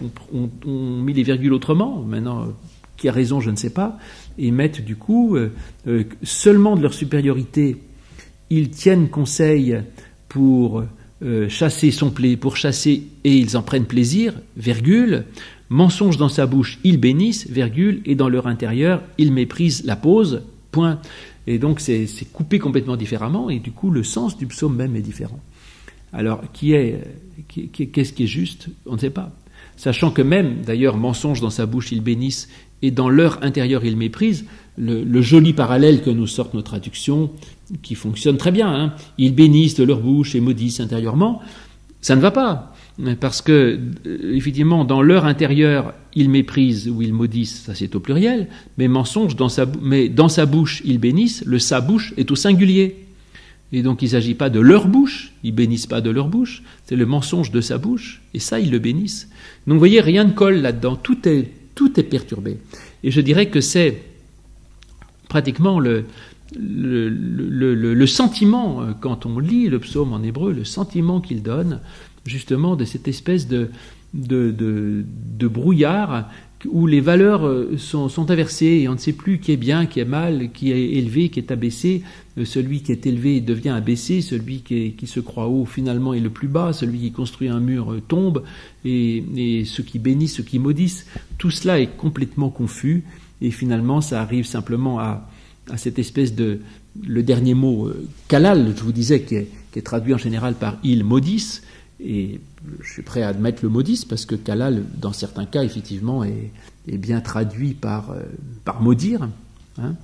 mis 0.66 1.14
les 1.14 1.24
virgules 1.24 1.54
autrement. 1.54 2.04
Maintenant, 2.04 2.50
qui 2.98 3.08
a 3.08 3.14
raison, 3.14 3.40
je 3.40 3.50
ne 3.50 3.56
sais 3.56 3.70
pas, 3.70 3.98
et 4.38 4.52
mettent 4.52 4.84
du 4.84 4.98
coup 4.98 5.38
euh, 5.38 5.54
euh, 5.88 6.04
seulement 6.22 6.76
de 6.76 6.82
leur 6.82 6.94
supériorité. 6.94 7.78
Ils 8.50 8.72
tiennent 8.72 9.08
conseil 9.08 9.78
pour 10.28 10.84
euh, 11.24 11.48
chasser 11.48 11.92
son 11.92 12.12
plaisir, 12.12 12.40
pour 12.40 12.58
chasser 12.58 13.04
et 13.24 13.38
ils 13.38 13.56
en 13.56 13.62
prennent 13.62 13.86
plaisir, 13.86 14.34
virgule, 14.58 15.24
mensonge 15.72 16.18
dans 16.18 16.30
sa 16.30 16.46
bouche, 16.46 16.80
ils 16.84 17.00
bénissent, 17.00 17.48
virgule, 17.50 18.02
et 18.06 18.14
dans 18.14 18.28
leur 18.28 18.46
intérieur, 18.46 19.02
ils 19.18 19.32
méprisent 19.32 19.86
la 19.86 19.96
pause, 19.96 20.44
point. 20.72 21.00
Et 21.48 21.60
donc 21.60 21.80
c'est 21.80 22.08
coupé 22.34 22.60
complètement 22.60 22.98
différemment, 22.98 23.50
et 23.50 23.60
du 23.60 23.72
coup 23.72 23.90
le 23.90 24.04
sens 24.04 24.38
du 24.38 24.46
psaume 24.48 24.76
même 24.76 24.98
est 24.98 25.02
différent. 25.02 25.40
Alors, 26.14 26.42
qui 26.52 26.74
est, 26.74 27.00
qu'est-ce 27.48 28.12
qui 28.12 28.24
est 28.24 28.28
juste? 28.28 28.68
On 28.86 28.96
ne 28.96 29.00
sait 29.00 29.10
pas. 29.10 29.32
Sachant 29.78 30.12
que 30.12 30.22
même, 30.22 30.62
d'ailleurs, 30.66 30.98
mensonge 30.98 31.40
dans 31.40 31.50
sa 31.50 31.66
bouche, 31.66 31.94
ils 31.94 32.02
bénissent, 32.02 32.50
et 32.82 32.92
dans 32.92 33.10
leur 33.10 33.42
intérieur 33.42 33.86
ils 33.86 33.96
méprisent, 33.96 34.46
le, 34.78 35.22
joli 35.22 35.54
parallèle 35.54 36.02
que 36.02 36.10
nous 36.10 36.28
sortent 36.28 36.54
nos 36.54 36.62
traductions, 36.62 37.32
qui 37.82 37.96
fonctionne 37.96 38.36
très 38.36 38.52
bien, 38.52 38.68
hein, 38.68 38.94
ils 39.18 39.34
bénissent 39.34 39.76
de 39.76 39.86
leur 39.86 40.02
bouche 40.02 40.36
et 40.36 40.42
maudissent 40.42 40.82
intérieurement, 40.82 41.42
ça 42.02 42.18
ne 42.18 42.22
va 42.22 42.32
pas. 42.32 42.71
Parce 43.20 43.42
que, 43.42 43.80
euh, 44.06 44.36
effectivement, 44.36 44.86
dans 44.86 45.02
leur 45.02 45.26
intérieur, 45.26 45.94
ils 46.14 46.30
méprisent 46.30 46.90
ou 46.90 47.02
ils 47.02 47.14
maudissent, 47.14 47.64
ça 47.66 47.74
c'est 47.74 47.96
au 47.96 48.00
pluriel, 48.00 48.48
mais 48.78 48.88
mensonge, 48.88 49.36
dans 49.36 49.50
sa, 49.50 49.66
mais 49.82 50.10
dans 50.10 50.30
sa 50.30 50.46
bouche, 50.46 50.82
ils 50.86 51.00
bénissent, 51.00 51.44
le 51.46 51.58
sa 51.58 51.82
bouche 51.82 52.14
est 52.18 52.30
au 52.32 52.36
singulier. 52.36 52.98
Et 53.74 53.82
donc 53.82 54.02
il 54.02 54.06
ne 54.06 54.12
s'agit 54.12 54.36
pas 54.36 54.50
de 54.50 54.60
leur 54.60 54.88
bouche, 54.88 55.32
ils 55.44 55.56
bénissent 55.56 55.88
pas 55.88 56.02
de 56.02 56.10
leur 56.10 56.28
bouche, 56.28 56.62
c'est 56.86 56.98
le 56.98 57.06
mensonge 57.06 57.52
de 57.52 57.62
sa 57.62 57.78
bouche, 57.78 58.22
et 58.34 58.40
ça 58.40 58.60
ils 58.60 58.70
le 58.70 58.80
bénissent. 58.80 59.30
Donc 59.66 59.76
vous 59.76 59.80
voyez, 59.80 60.02
rien 60.02 60.26
ne 60.26 60.34
colle 60.34 60.58
là-dedans, 60.58 60.98
tout 60.98 61.28
est 61.28 61.50
tout 61.76 62.00
est 62.00 62.04
perturbé. 62.04 62.58
Et 63.04 63.12
je 63.12 63.22
dirais 63.22 63.48
que 63.48 63.62
c'est 63.62 64.04
pratiquement 65.30 65.80
le, 65.80 66.06
le, 66.56 68.06
sentiment, 68.06 68.82
euh, 68.82 68.92
quand 69.00 69.26
on 69.26 69.40
lit 69.40 69.70
le 69.70 69.80
psaume 69.80 70.14
en 70.14 70.22
hébreu, 70.22 70.52
le 70.52 70.66
sentiment 70.66 71.22
qu'il 71.22 71.42
donne, 71.42 71.80
justement, 72.26 72.76
de 72.76 72.86
cette 72.86 73.08
espèce 73.08 73.48
de, 73.48 73.70
de, 74.14 74.54
de, 74.58 75.48
brouillard 75.48 76.30
où 76.66 76.86
les 76.86 77.02
valeurs 77.02 77.48
euh, 77.48 77.76
sont, 77.78 78.30
inversées 78.30 78.82
et 78.84 78.88
on 78.88 78.94
ne 78.94 78.98
sait 78.98 79.14
plus 79.14 79.40
qui 79.40 79.52
est 79.52 79.58
bien, 79.58 79.88
qui 79.88 80.00
est 80.00 80.06
mal, 80.06 80.52
qui 80.52 80.72
est 80.72 80.92
élevé, 80.94 81.30
qui 81.30 81.40
est 81.40 81.52
abaissé. 81.52 82.04
Euh, 82.38 82.46
celui 82.46 82.82
qui 82.82 82.92
est 82.92 83.06
élevé 83.08 83.42
devient 83.42 83.70
abaissé, 83.70 84.22
celui 84.22 84.60
qui, 84.60 85.08
se 85.08 85.20
croit 85.20 85.48
haut 85.48 85.66
finalement 85.66 86.14
est 86.14 86.20
le 86.20 86.30
plus 86.30 86.48
bas, 86.48 86.72
celui 86.74 87.00
qui 87.00 87.12
construit 87.12 87.48
un 87.48 87.60
mur 87.60 88.00
tombe, 88.08 88.44
et, 88.86 89.64
ceux 89.66 89.84
qui 89.84 89.98
bénissent, 89.98 90.36
ceux 90.36 90.44
qui 90.44 90.60
maudissent. 90.60 91.08
Tout 91.38 91.52
cela 91.52 91.80
est 91.80 91.98
complètement 91.98 92.50
confus 92.50 93.04
et 93.42 93.50
finalement 93.50 94.02
ça 94.02 94.22
arrive 94.22 94.46
simplement 94.46 95.00
à, 95.00 95.28
à 95.72 95.78
cette 95.78 95.98
espèce 95.98 96.36
de 96.36 96.60
le 97.02 97.24
dernier 97.24 97.54
mot 97.54 97.88
euh, 97.88 98.08
kalal, 98.28 98.74
je 98.76 98.84
vous 98.84 98.92
disais, 98.92 99.22
qui 99.22 99.36
est, 99.36 99.48
qui 99.72 99.80
est, 99.80 99.84
traduit 99.84 100.14
en 100.14 100.18
général 100.18 100.56
par 100.56 100.78
il 100.84 101.04
maudisse, 101.04 101.64
et 102.04 102.40
je 102.82 102.92
suis 102.92 103.02
prêt 103.02 103.22
à 103.22 103.30
admettre 103.30 103.64
le 103.64 103.70
maudisse 103.70 104.06
parce 104.06 104.26
que 104.26 104.36
kalal, 104.36 104.84
dans 104.98 105.14
certains 105.14 105.46
cas, 105.46 105.64
effectivement, 105.64 106.24
est, 106.24 106.52
bien 106.88 107.22
traduit 107.22 107.74
par, 107.74 108.12
euh, 108.12 108.22
par 108.66 108.82
maudire. 108.82 109.30
Hein. 109.78 109.96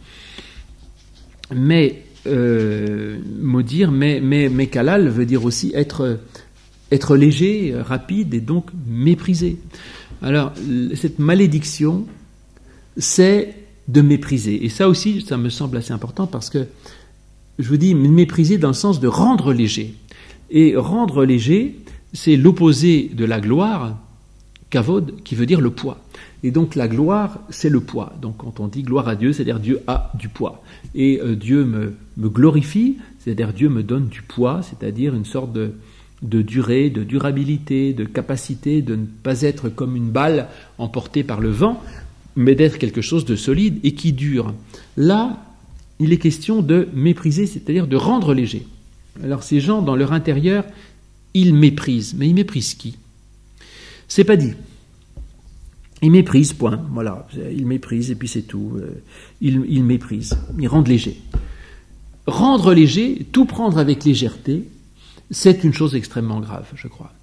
Mais 1.53 2.03
euh, 2.27 3.17
maudire, 3.39 3.91
mais, 3.91 4.19
mais, 4.21 4.49
mais 4.49 4.67
kalal 4.67 5.09
veut 5.09 5.25
dire 5.25 5.43
aussi 5.43 5.71
être, 5.73 6.19
être 6.91 7.15
léger, 7.15 7.73
rapide 7.75 8.33
et 8.33 8.41
donc 8.41 8.69
méprisé. 8.87 9.57
Alors, 10.21 10.53
cette 10.95 11.19
malédiction, 11.19 12.05
c'est 12.97 13.55
de 13.87 14.01
mépriser. 14.01 14.65
Et 14.65 14.69
ça 14.69 14.89
aussi, 14.89 15.21
ça 15.21 15.37
me 15.37 15.49
semble 15.49 15.77
assez 15.77 15.93
important 15.93 16.27
parce 16.27 16.49
que 16.49 16.65
je 17.59 17.69
vous 17.69 17.77
dis 17.77 17.95
mépriser 17.95 18.57
dans 18.57 18.67
le 18.67 18.73
sens 18.73 18.99
de 18.99 19.07
rendre 19.07 19.53
léger. 19.53 19.95
Et 20.49 20.75
rendre 20.75 21.25
léger, 21.25 21.79
c'est 22.13 22.35
l'opposé 22.35 23.11
de 23.13 23.25
la 23.25 23.39
gloire, 23.39 23.97
kavod, 24.69 25.23
qui 25.23 25.35
veut 25.35 25.45
dire 25.45 25.61
le 25.61 25.71
poids. 25.71 25.99
Et 26.43 26.51
donc 26.51 26.75
la 26.75 26.87
gloire, 26.87 27.39
c'est 27.49 27.69
le 27.69 27.81
poids. 27.81 28.13
Donc 28.21 28.37
quand 28.37 28.59
on 28.59 28.67
dit 28.67 28.83
gloire 28.83 29.07
à 29.07 29.15
Dieu, 29.15 29.33
c'est-à-dire 29.33 29.59
Dieu 29.59 29.81
a 29.87 30.11
du 30.17 30.29
poids. 30.29 30.63
Et 30.95 31.19
euh, 31.21 31.35
Dieu 31.35 31.65
me, 31.65 31.93
glorifie, 32.29 32.97
c'est-à-dire 33.19 33.53
Dieu 33.53 33.69
me 33.69 33.83
donne 33.83 34.07
du 34.07 34.21
poids, 34.21 34.61
c'est-à-dire 34.61 35.15
une 35.15 35.25
sorte 35.25 35.51
de, 35.51 35.73
de 36.21 36.41
durée, 36.41 36.89
de 36.89 37.03
durabilité, 37.03 37.93
de 37.93 38.05
capacité 38.05 38.81
de 38.81 38.95
ne 38.95 39.05
pas 39.05 39.41
être 39.41 39.69
comme 39.69 39.95
une 39.95 40.09
balle 40.09 40.47
emportée 40.77 41.23
par 41.23 41.41
le 41.41 41.49
vent, 41.49 41.81
mais 42.35 42.55
d'être 42.55 42.77
quelque 42.77 43.01
chose 43.01 43.25
de 43.25 43.35
solide 43.35 43.79
et 43.83 43.93
qui 43.93 44.13
dure. 44.13 44.53
Là, 44.95 45.43
il 45.99 46.13
est 46.13 46.17
question 46.17 46.61
de 46.61 46.87
mépriser, 46.93 47.47
c'est-à-dire 47.47 47.87
de 47.87 47.95
rendre 47.95 48.33
léger. 48.33 48.67
Alors 49.23 49.43
ces 49.43 49.59
gens, 49.59 49.81
dans 49.81 49.95
leur 49.95 50.13
intérieur, 50.13 50.65
ils 51.33 51.53
méprisent. 51.53 52.15
Mais 52.15 52.27
ils 52.27 52.35
méprisent 52.35 52.73
qui? 52.73 52.97
C'est 54.07 54.23
pas 54.23 54.37
dit. 54.37 54.53
Ils 56.01 56.11
méprisent, 56.11 56.53
point. 56.53 56.79
Voilà, 56.91 57.27
ils 57.51 57.65
méprisent 57.65 58.11
et 58.11 58.15
puis 58.15 58.27
c'est 58.27 58.43
tout. 58.43 58.73
Euh, 58.75 59.01
ils, 59.41 59.83
méprisent. 59.83 60.37
Ils 60.59 60.67
rendent 60.67 60.87
léger. 60.87 61.19
Rendre 62.27 62.73
léger, 62.73 63.25
tout 63.31 63.45
prendre 63.45 63.77
avec 63.77 64.03
légèreté, 64.03 64.63
c'est 65.31 65.63
une 65.63 65.73
chose 65.73 65.95
extrêmement 65.95 66.39
grave, 66.39 66.67
je 66.75 66.87
crois. 66.87 67.13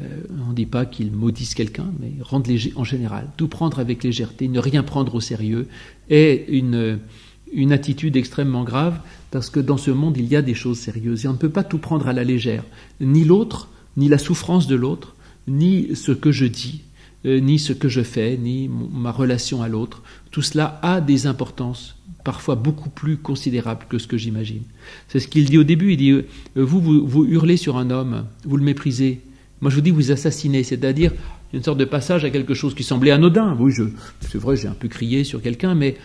Euh, 0.00 0.06
on 0.46 0.50
ne 0.50 0.54
dit 0.54 0.66
pas 0.66 0.86
qu'ils 0.86 1.12
maudissent 1.12 1.54
quelqu'un, 1.54 1.86
mais 2.00 2.12
rendre 2.22 2.48
léger 2.48 2.72
en 2.74 2.82
général. 2.82 3.28
Tout 3.36 3.46
prendre 3.46 3.78
avec 3.78 4.02
légèreté, 4.02 4.48
ne 4.48 4.58
rien 4.58 4.82
prendre 4.82 5.14
au 5.14 5.20
sérieux, 5.20 5.68
est 6.10 6.46
une 6.48 7.72
attitude 7.72 8.16
extrêmement 8.16 8.64
grave, 8.64 8.98
parce 9.34 9.50
que 9.50 9.58
dans 9.58 9.76
ce 9.76 9.90
monde, 9.90 10.16
il 10.16 10.26
y 10.26 10.36
a 10.36 10.42
des 10.42 10.54
choses 10.54 10.78
sérieuses, 10.78 11.24
et 11.24 11.28
on 11.28 11.32
ne 11.32 11.38
peut 11.38 11.48
pas 11.48 11.64
tout 11.64 11.78
prendre 11.78 12.06
à 12.06 12.12
la 12.12 12.22
légère. 12.22 12.62
Ni 13.00 13.24
l'autre, 13.24 13.68
ni 13.96 14.08
la 14.08 14.16
souffrance 14.16 14.68
de 14.68 14.76
l'autre, 14.76 15.16
ni 15.48 15.96
ce 15.96 16.12
que 16.12 16.30
je 16.30 16.44
dis, 16.44 16.82
euh, 17.26 17.40
ni 17.40 17.58
ce 17.58 17.72
que 17.72 17.88
je 17.88 18.02
fais, 18.02 18.36
ni 18.36 18.70
ma 18.70 19.10
relation 19.10 19.60
à 19.60 19.66
l'autre. 19.66 20.04
Tout 20.30 20.40
cela 20.40 20.78
a 20.82 21.00
des 21.00 21.26
importances 21.26 21.96
parfois 22.22 22.54
beaucoup 22.54 22.90
plus 22.90 23.16
considérables 23.16 23.86
que 23.88 23.98
ce 23.98 24.06
que 24.06 24.16
j'imagine. 24.16 24.62
C'est 25.08 25.18
ce 25.18 25.26
qu'il 25.26 25.46
dit 25.46 25.58
au 25.58 25.64
début, 25.64 25.94
il 25.94 25.96
dit, 25.96 26.12
euh, 26.12 26.24
vous, 26.54 26.80
vous 26.80 27.24
hurlez 27.24 27.56
sur 27.56 27.76
un 27.76 27.90
homme, 27.90 28.26
vous 28.44 28.56
le 28.56 28.62
méprisez, 28.62 29.20
moi, 29.60 29.68
je 29.68 29.74
vous 29.74 29.82
dis, 29.82 29.90
vous 29.90 30.12
assassinez, 30.12 30.62
c'est-à-dire 30.62 31.10
une 31.52 31.64
sorte 31.64 31.78
de 31.78 31.84
passage 31.84 32.24
à 32.24 32.30
quelque 32.30 32.54
chose 32.54 32.72
qui 32.72 32.84
semblait 32.84 33.10
anodin. 33.10 33.56
Oui, 33.58 33.72
c'est 34.20 34.38
vrai, 34.38 34.54
j'ai 34.54 34.68
un 34.68 34.74
peu 34.74 34.86
crié 34.86 35.24
sur 35.24 35.42
quelqu'un, 35.42 35.74
mais 35.74 35.96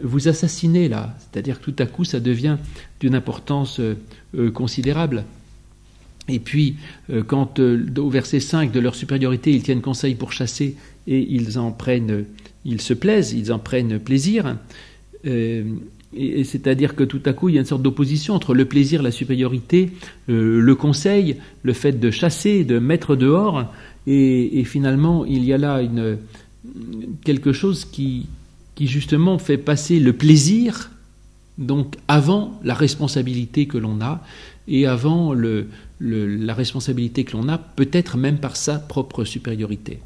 vous 0.00 0.28
assassinez 0.28 0.88
là, 0.88 1.14
c'est-à-dire 1.18 1.60
que 1.60 1.70
tout 1.70 1.82
à 1.82 1.86
coup, 1.86 2.04
ça 2.04 2.20
devient 2.20 2.56
d'une 3.00 3.14
importance 3.14 3.80
euh, 3.80 3.96
euh, 4.36 4.50
considérable. 4.50 5.24
Et 6.28 6.38
puis, 6.38 6.76
euh, 7.10 7.22
quand 7.22 7.58
au 7.60 8.10
verset 8.10 8.40
5 8.40 8.72
de 8.72 8.80
leur 8.80 8.94
supériorité, 8.94 9.52
ils 9.52 9.62
tiennent 9.62 9.80
conseil 9.80 10.14
pour 10.14 10.32
chasser 10.32 10.76
et 11.06 11.18
ils 11.18 11.58
en 11.58 11.72
prennent, 11.72 12.24
ils 12.64 12.80
se 12.80 12.94
plaisent, 12.94 13.32
ils 13.32 13.52
en 13.52 13.58
prennent 13.58 13.98
plaisir, 13.98 14.56
et, 15.24 16.44
c'est-à-dire 16.44 16.94
que 16.94 17.04
tout 17.04 17.22
à 17.24 17.32
coup, 17.32 17.48
il 17.48 17.54
y 17.54 17.58
a 17.58 17.60
une 17.60 17.66
sorte 17.66 17.82
d'opposition 17.82 18.34
entre 18.34 18.54
le 18.54 18.64
plaisir, 18.66 19.02
la 19.02 19.10
supériorité, 19.10 19.90
le 20.28 20.74
conseil, 20.74 21.36
le 21.62 21.72
fait 21.72 21.92
de 21.92 22.10
chasser, 22.10 22.64
de 22.64 22.78
mettre 22.78 23.16
dehors, 23.16 23.72
et, 24.06 24.62
finalement, 24.64 25.24
il 25.24 25.44
y 25.44 25.52
a 25.52 25.58
là 25.58 25.80
quelque 27.24 27.52
chose 27.52 27.84
qui, 27.84 28.26
qui 28.74 28.86
justement 28.86 29.38
fait 29.38 29.58
passer 29.58 29.98
le 29.98 30.12
plaisir, 30.12 30.90
donc 31.58 31.96
avant 32.08 32.58
la 32.64 32.74
responsabilité 32.74 33.66
que 33.66 33.78
l'on 33.78 34.00
a, 34.00 34.22
et 34.68 34.86
avant 34.86 35.32
le, 35.34 35.68
la 36.00 36.54
responsabilité 36.54 37.24
que 37.24 37.36
l'on 37.36 37.48
a, 37.48 37.58
peut-être 37.58 38.16
même 38.16 38.38
par 38.38 38.56
sa 38.56 38.78
propre 38.78 39.24
supériorité. 39.24 39.98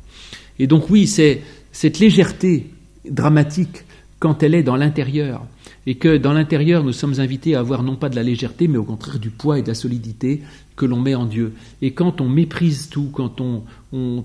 Et 0.59 0.67
donc 0.67 0.91
oui, 0.91 1.07
c'est 1.07 1.43
cette 1.73 1.99
légèreté 1.99 2.71
dramatique 3.09 3.85
quand 4.19 4.43
elle 4.43 4.55
est 4.55 4.63
dans 4.63 4.77
l'intérieur, 4.77 5.47
et 5.87 5.95
que 5.95 6.17
dans 6.17 6.33
l'intérieur, 6.33 6.83
nous 6.83 6.93
sommes 6.93 7.21
invités 7.21 7.55
à 7.55 7.61
avoir 7.61 7.83
non 7.83 7.95
pas 7.95 8.09
de 8.09 8.17
la 8.17 8.25
légèreté, 8.25 8.67
mais 8.67 8.79
au 8.79 8.85
contraire 8.85 9.21
du 9.21 9.31
poids 9.31 9.59
et 9.59 9.63
de 9.63 9.69
la 9.69 9.75
solidité 9.75 10.43
que 10.75 10.85
l'on 10.85 11.01
met 11.01 11.15
en 11.15 11.27
Dieu. 11.27 11.55
Et 11.81 11.93
quand 11.93 12.21
on 12.21 12.29
méprise 12.29 12.89
tout, 12.89 13.09
quand 13.13 13.41
on, 13.41 13.63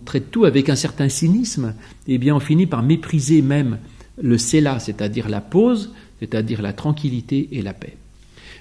traite 0.04 0.32
tout 0.32 0.45
avec 0.45 0.69
un 0.69 0.75
certain 0.75 1.08
cynisme, 1.08 1.75
eh 2.08 2.17
bien 2.17 2.36
on 2.36 2.39
finit 2.39 2.65
par 2.65 2.84
mépriser 2.84 3.41
même 3.41 3.77
le 4.21 4.38
cela, 4.38 4.80
c'est-à-dire 4.80 5.30
la 5.30 5.41
pause, 5.41 5.93
c'est-à-dire 6.19 6.62
la 6.62 6.74
tranquillité 6.74 7.50
et 7.52 7.62
la 7.62 7.74
paix. 7.74 7.95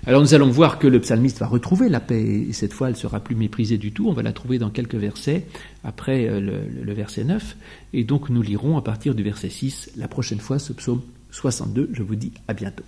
Alors 0.06 0.22
nous 0.22 0.32
allons 0.32 0.50
voir 0.50 0.78
que 0.78 0.86
le 0.86 1.00
psalmiste 1.00 1.40
va 1.40 1.46
retrouver 1.46 1.88
la 1.88 2.00
paix, 2.00 2.46
et 2.48 2.52
cette 2.52 2.72
fois 2.72 2.88
elle 2.88 2.96
sera 2.96 3.20
plus 3.20 3.36
méprisée 3.36 3.76
du 3.76 3.92
tout, 3.92 4.08
on 4.08 4.12
va 4.12 4.22
la 4.22 4.32
trouver 4.32 4.58
dans 4.58 4.70
quelques 4.70 4.94
versets, 4.94 5.46
après 5.84 6.26
euh, 6.26 6.40
le, 6.40 6.82
le 6.82 6.92
verset 6.94 7.24
9, 7.24 7.56
et 7.92 8.04
donc 8.04 8.30
nous 8.30 8.40
lirons 8.40 8.78
à 8.78 8.82
partir 8.82 9.14
du 9.14 9.22
verset 9.22 9.50
6 9.50 9.92
la 9.96 10.08
prochaine 10.08 10.40
fois 10.40 10.58
ce 10.58 10.72
psaume 10.72 11.02
62. 11.32 11.90
Je 11.92 12.02
vous 12.02 12.14
dis 12.14 12.32
à 12.48 12.54
bientôt. 12.54 12.84